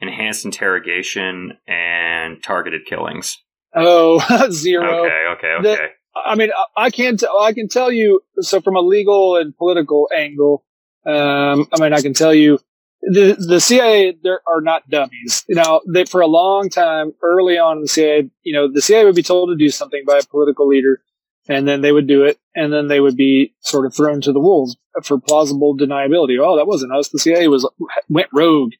[0.00, 3.38] enhanced interrogation and targeted killings?
[3.74, 5.04] Oh, zero.
[5.04, 5.62] Okay, okay, okay.
[5.62, 5.88] The,
[6.24, 7.22] I mean, I can't.
[7.40, 8.20] I can tell you.
[8.40, 10.64] So, from a legal and political angle,
[11.06, 12.58] um, I mean, I can tell you
[13.06, 15.44] the the CIA there are not dummies.
[15.48, 18.82] You know, they for a long time early on in the CIA, you know, the
[18.82, 21.00] CIA would be told to do something by a political leader,
[21.48, 24.32] and then they would do it, and then they would be sort of thrown to
[24.32, 26.36] the wolves for plausible deniability.
[26.40, 27.08] Oh, that wasn't us.
[27.08, 27.68] The CIA was
[28.08, 28.72] went rogue.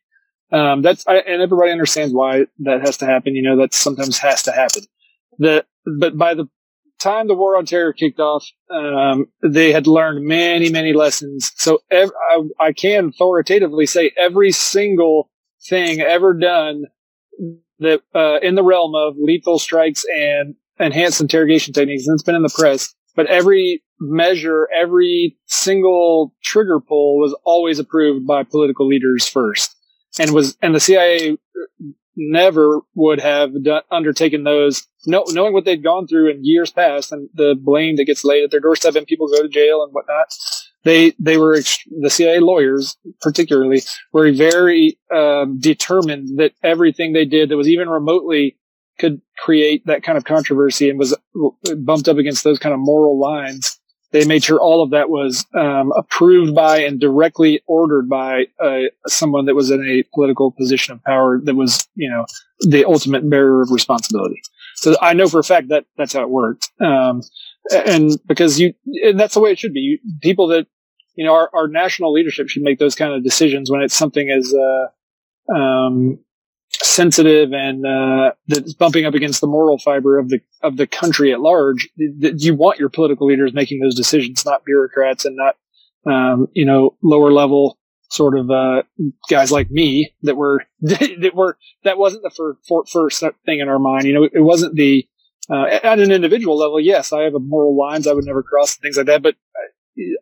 [0.52, 3.36] Um, that's I, and everybody understands why that has to happen.
[3.36, 4.82] You know, that sometimes has to happen.
[5.38, 5.64] The
[5.98, 6.48] but by the
[7.06, 11.52] time the war on terror kicked off, um, they had learned many, many lessons.
[11.56, 15.30] So ev- I, I, can authoritatively say every single
[15.68, 16.84] thing ever done
[17.78, 22.34] that uh, in the realm of lethal strikes and enhanced interrogation techniques, and it's been
[22.34, 28.86] in the press, but every measure, every single trigger pull was always approved by political
[28.86, 29.74] leaders first.
[30.18, 31.36] And was, and the CIA
[32.16, 37.12] never would have done, undertaken those, know, knowing what they'd gone through in years past
[37.12, 39.92] and the blame that gets laid at their doorstep and people go to jail and
[39.92, 40.26] whatnot.
[40.84, 41.58] They, they were,
[42.00, 47.88] the CIA lawyers particularly were very, um, determined that everything they did that was even
[47.88, 48.56] remotely
[48.98, 51.14] could create that kind of controversy and was
[51.78, 53.78] bumped up against those kind of moral lines,
[54.16, 58.84] they made sure all of that was um, approved by and directly ordered by uh,
[59.06, 62.24] someone that was in a political position of power that was, you know,
[62.60, 64.40] the ultimate bearer of responsibility.
[64.76, 66.70] So I know for a fact that that's how it worked.
[66.80, 67.22] Um,
[67.70, 69.80] and because you, and that's the way it should be.
[69.80, 70.66] You, people that,
[71.14, 74.30] you know, our, our national leadership should make those kind of decisions when it's something
[74.30, 76.18] as, uh, um,
[76.82, 81.32] sensitive and uh, that's bumping up against the moral fiber of the of the country
[81.32, 81.88] at large.
[81.96, 85.56] You want your political leaders making those decisions, not bureaucrats and not
[86.06, 87.78] um, you know lower level
[88.10, 88.82] sort of uh,
[89.28, 93.78] guys like me that were that were that wasn't the first, first thing in our
[93.78, 94.04] mind.
[94.04, 95.06] You know, it wasn't the
[95.50, 96.80] uh, at an individual level.
[96.80, 99.22] Yes, I have a moral lines I would never cross, and things like that.
[99.22, 99.36] But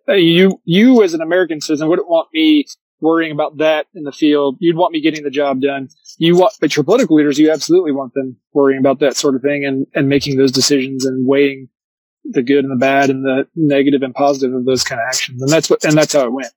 [0.08, 2.66] uh, you you as an American citizen wouldn't want me
[3.00, 4.56] worrying about that in the field.
[4.60, 5.88] You'd want me getting the job done.
[6.18, 9.42] You want, but your political leaders, you absolutely want them worrying about that sort of
[9.42, 11.68] thing and, and making those decisions and weighing
[12.24, 15.42] the good and the bad and the negative and positive of those kind of actions.
[15.42, 16.52] And that's what, and that's how it went.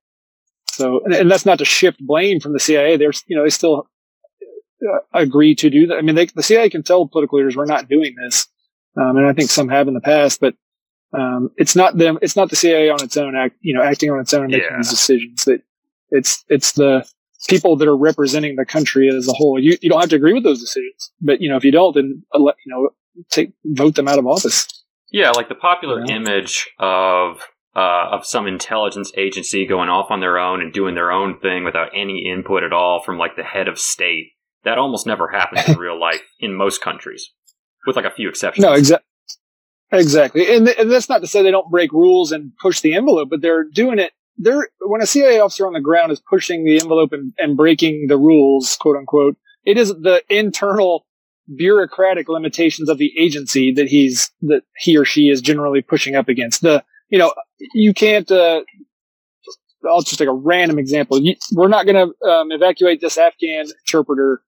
[0.71, 2.97] So, and, and that's not to shift blame from the CIA.
[2.97, 3.89] They're, you know, they still
[4.81, 5.97] uh, agree to do that.
[5.97, 8.47] I mean, they, the CIA can tell political leaders we're not doing this.
[8.99, 10.55] Um, and I think some have in the past, but,
[11.17, 14.11] um, it's not them, it's not the CIA on its own act, you know, acting
[14.11, 14.77] on its own and making yeah.
[14.77, 15.61] these decisions that
[16.09, 17.07] it's it's the
[17.47, 19.59] people that are representing the country as a whole.
[19.59, 21.93] You you don't have to agree with those decisions, but you know if you don't,
[21.93, 22.89] then let you know
[23.29, 24.67] take vote them out of office.
[25.11, 26.13] Yeah, like the popular know?
[26.13, 27.37] image of
[27.75, 31.63] uh, of some intelligence agency going off on their own and doing their own thing
[31.63, 34.31] without any input at all from like the head of state.
[34.63, 37.29] That almost never happens in real life in most countries,
[37.85, 38.63] with like a few exceptions.
[38.63, 39.05] No, exactly.
[39.91, 40.53] Exactly.
[40.53, 43.29] And, th- and that's not to say they don't break rules and push the envelope,
[43.29, 46.79] but they're doing it there, when a CIA officer on the ground is pushing the
[46.79, 49.35] envelope and, and breaking the rules, quote unquote,
[49.65, 51.05] it is the internal
[51.55, 56.27] bureaucratic limitations of the agency that he's, that he or she is generally pushing up
[56.29, 56.61] against.
[56.61, 57.33] The, you know,
[57.73, 58.61] you can't, uh,
[59.87, 61.21] I'll just take a random example.
[61.53, 64.41] We're not going to um, evacuate this Afghan interpreter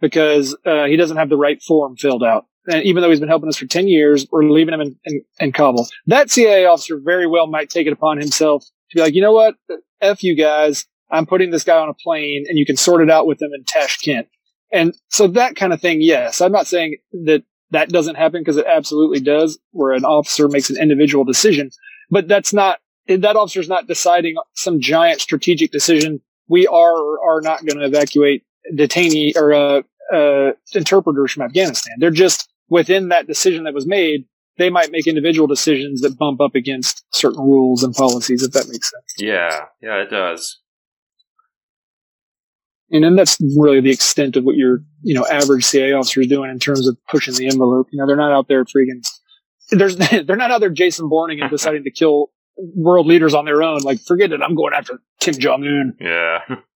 [0.00, 2.46] because uh, he doesn't have the right form filled out.
[2.66, 5.24] And even though he's been helping us for 10 years, we're leaving him in, in,
[5.40, 5.88] in Kabul.
[6.06, 9.32] That CIA officer very well might take it upon himself to be like, you know
[9.32, 9.54] what?
[10.00, 10.86] F you guys.
[11.10, 13.50] I'm putting this guy on a plane and you can sort it out with him
[13.54, 14.28] in Tashkent.
[14.70, 16.40] And so that kind of thing, yes.
[16.40, 20.68] I'm not saying that that doesn't happen because it absolutely does where an officer makes
[20.68, 21.70] an individual decision,
[22.10, 26.20] but that's not, that officer's not deciding some giant strategic decision.
[26.48, 29.82] We are or are not going to evacuate detainee or, uh,
[30.14, 31.96] uh, interpreters from Afghanistan.
[31.98, 34.26] They're just within that decision that was made
[34.58, 38.68] they might make individual decisions that bump up against certain rules and policies, if that
[38.68, 39.04] makes sense.
[39.18, 40.60] Yeah, yeah, it does.
[42.90, 46.28] And then that's really the extent of what your, you know, average CIA officer is
[46.28, 47.88] doing in terms of pushing the envelope.
[47.92, 49.06] You know, they're not out there freaking,
[49.70, 49.96] there's,
[50.26, 53.80] they're not out there Jason Bourning and deciding to kill world leaders on their own.
[53.82, 54.40] Like, forget it.
[54.42, 55.96] I'm going after Kim Jong Un.
[56.00, 56.56] Yeah.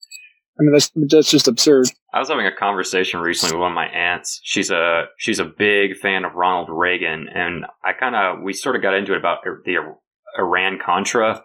[0.59, 1.89] I mean, that's that's just absurd.
[2.13, 4.41] I was having a conversation recently with one of my aunts.
[4.43, 8.77] She's a she's a big fan of Ronald Reagan, and I kind of we sort
[8.77, 9.97] of got into it about the
[10.39, 11.43] Iran Contra,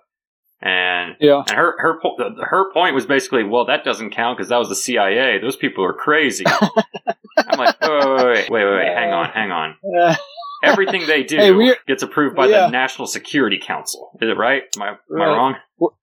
[0.61, 1.99] and yeah, and her her
[2.43, 5.39] her point was basically, well, that doesn't count because that was the CIA.
[5.39, 6.43] Those people are crazy.
[7.37, 9.75] I'm like, wait, wait, wait, wait, wait, wait, hang on, hang on.
[10.71, 12.65] Everything they do hey, gets approved by yeah.
[12.65, 14.11] the National Security Council.
[14.21, 14.63] Is it right?
[14.75, 15.27] Am I, am right.
[15.27, 15.55] I wrong?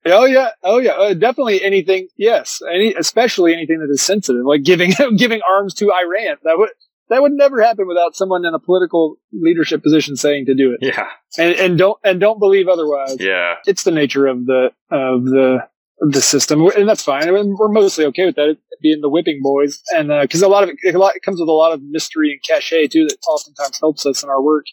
[0.07, 2.09] Oh yeah, oh yeah, uh, definitely anything.
[2.17, 6.37] Yes, any, especially anything that is sensitive, like giving giving arms to Iran.
[6.45, 6.71] That would
[7.11, 10.79] that would never happen without someone in a political leadership position saying to do it.
[10.81, 11.09] Yeah,
[11.39, 13.17] and, and don't and don't believe otherwise.
[13.19, 15.67] Yeah, it's the nature of the of the
[16.13, 17.29] the system, and that's fine.
[17.29, 20.51] I mean, we're mostly okay with that being the whipping boys, and because uh, a
[20.51, 23.07] lot of it, a lot, it comes with a lot of mystery and cachet too
[23.07, 24.67] that oftentimes helps us in our work.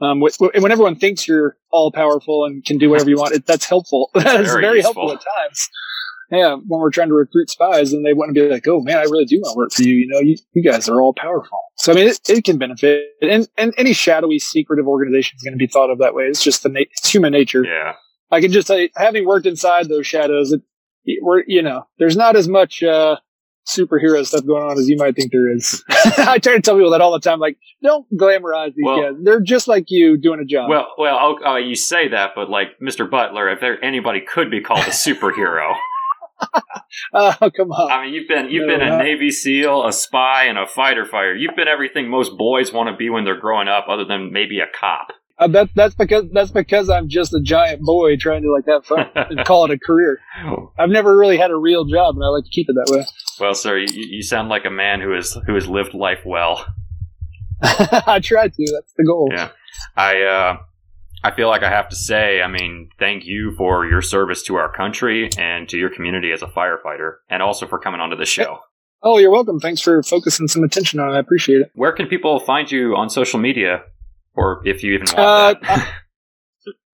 [0.00, 3.68] Um, when everyone thinks you're all powerful and can do whatever you want, it, that's
[3.68, 4.10] helpful.
[4.14, 5.68] That's very, very helpful at times.
[6.30, 8.98] Yeah, when we're trying to recruit spies, and they want to be like, "Oh man,
[8.98, 11.14] I really do want to work for you." You know, you, you guys are all
[11.14, 11.58] powerful.
[11.76, 15.54] So I mean, it, it can benefit, and and any shadowy, secretive organization is going
[15.54, 16.24] to be thought of that way.
[16.24, 17.64] It's just the na- it's human nature.
[17.64, 17.94] Yeah,
[18.30, 20.62] I can just say, having worked inside those shadows, it,
[21.22, 22.82] we're you know, there's not as much.
[22.82, 23.16] uh
[23.68, 25.84] superhero stuff going on as you might think there is.
[25.90, 27.38] I try to tell people that all the time.
[27.38, 29.12] Like, don't glamorize these well, guys.
[29.22, 30.70] They're just like you doing a job.
[30.70, 33.08] Well, well, uh, you say that, but like Mr.
[33.08, 35.74] Butler, if there anybody could be called a superhero.
[37.14, 37.90] oh come on!
[37.90, 39.02] I mean, you've been you've no, been a not.
[39.02, 41.34] Navy SEAL, a spy, and a fighter fighter.
[41.34, 44.60] You've been everything most boys want to be when they're growing up, other than maybe
[44.60, 45.08] a cop.
[45.38, 48.84] Uh, that, that's because that's because I'm just a giant boy trying to like have
[48.84, 50.18] fun and call it a career.
[50.78, 53.04] I've never really had a real job, and I like to keep it that way.
[53.38, 56.66] Well, sir, you, you sound like a man who has who has lived life well.
[57.62, 58.72] I tried to.
[58.72, 59.28] That's the goal.
[59.32, 59.50] Yeah,
[59.96, 60.56] I uh,
[61.22, 64.56] I feel like I have to say, I mean, thank you for your service to
[64.56, 68.26] our country and to your community as a firefighter, and also for coming onto the
[68.26, 68.58] show.
[69.02, 69.60] Oh, you're welcome.
[69.60, 71.16] Thanks for focusing some attention on it.
[71.16, 71.70] I appreciate it.
[71.74, 73.82] Where can people find you on social media,
[74.38, 75.94] or if you even want uh, that?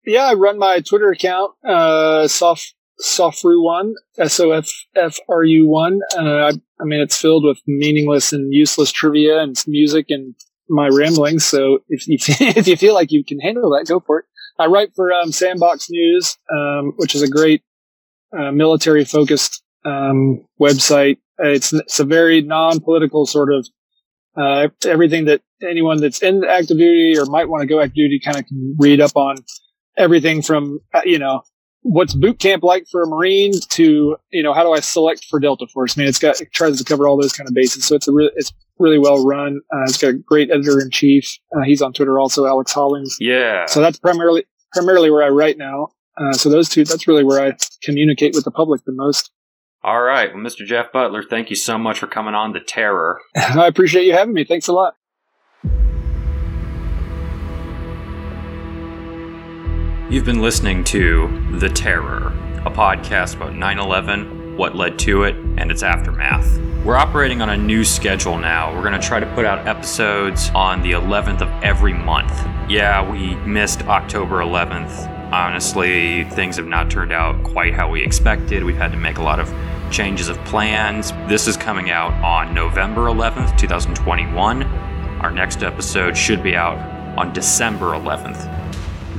[0.05, 5.43] yeah, I run my Twitter account, uh, soft Soffru one, S O F F R
[5.43, 6.01] U one.
[6.17, 10.35] Uh, I, I mean, it's filled with meaningless and useless trivia and music and
[10.67, 11.45] my ramblings.
[11.45, 14.25] So if you if you feel like you can handle that, go for it.
[14.57, 17.63] I write for um, Sandbox News, um, which is a great
[18.37, 21.19] uh, military focused um, website.
[21.37, 23.65] It's it's a very non political sort of
[24.39, 28.19] uh, everything that anyone that's in active duty or might want to go active duty
[28.23, 29.37] kind of can read up on
[29.97, 31.41] everything from uh, you know
[31.81, 35.39] what's boot camp like for a Marine to, you know, how do I select for
[35.39, 35.97] Delta Force?
[35.97, 37.85] I mean, it's got, it tries to cover all those kind of bases.
[37.85, 39.61] So it's a really, it's really well run.
[39.73, 41.37] Uh, it's got a great editor in chief.
[41.55, 43.17] Uh, he's on Twitter also, Alex Hollings.
[43.19, 43.65] Yeah.
[43.65, 45.89] So that's primarily, primarily where I write now.
[46.17, 49.31] Uh, so those two, that's really where I communicate with the public the most.
[49.81, 50.33] All right.
[50.33, 50.65] Well, Mr.
[50.65, 53.19] Jeff Butler, thank you so much for coming on The Terror.
[53.35, 54.43] I appreciate you having me.
[54.43, 54.95] Thanks a lot.
[60.09, 62.33] You've been listening to The Terror,
[62.65, 66.59] a podcast about 9 11, what led to it, and its aftermath.
[66.83, 68.73] We're operating on a new schedule now.
[68.73, 72.31] We're going to try to put out episodes on the 11th of every month.
[72.69, 75.18] Yeah, we missed October 11th.
[75.31, 78.63] Honestly, things have not turned out quite how we expected.
[78.63, 79.53] We've had to make a lot of
[79.91, 81.11] changes of plans.
[81.27, 84.63] This is coming out on November 11th, 2021.
[84.63, 86.77] Our next episode should be out
[87.17, 88.59] on December 11th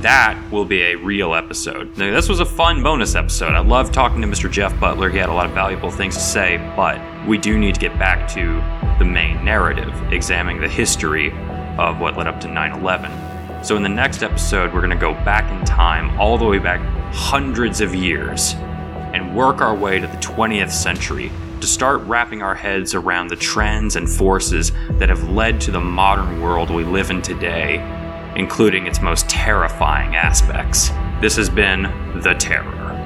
[0.01, 1.95] that will be a real episode.
[1.97, 3.53] Now, this was a fun bonus episode.
[3.53, 4.51] I love talking to Mr.
[4.51, 5.09] Jeff Butler.
[5.09, 7.97] He had a lot of valuable things to say, but we do need to get
[7.99, 8.61] back to
[8.97, 11.31] the main narrative, examining the history
[11.77, 13.30] of what led up to 9 11.
[13.63, 16.59] So, in the next episode, we're going to go back in time, all the way
[16.59, 16.81] back
[17.13, 18.53] hundreds of years,
[19.13, 23.35] and work our way to the 20th century to start wrapping our heads around the
[23.35, 27.77] trends and forces that have led to the modern world we live in today
[28.35, 30.89] including its most terrifying aspects.
[31.19, 31.83] This has been
[32.21, 33.00] The Terror.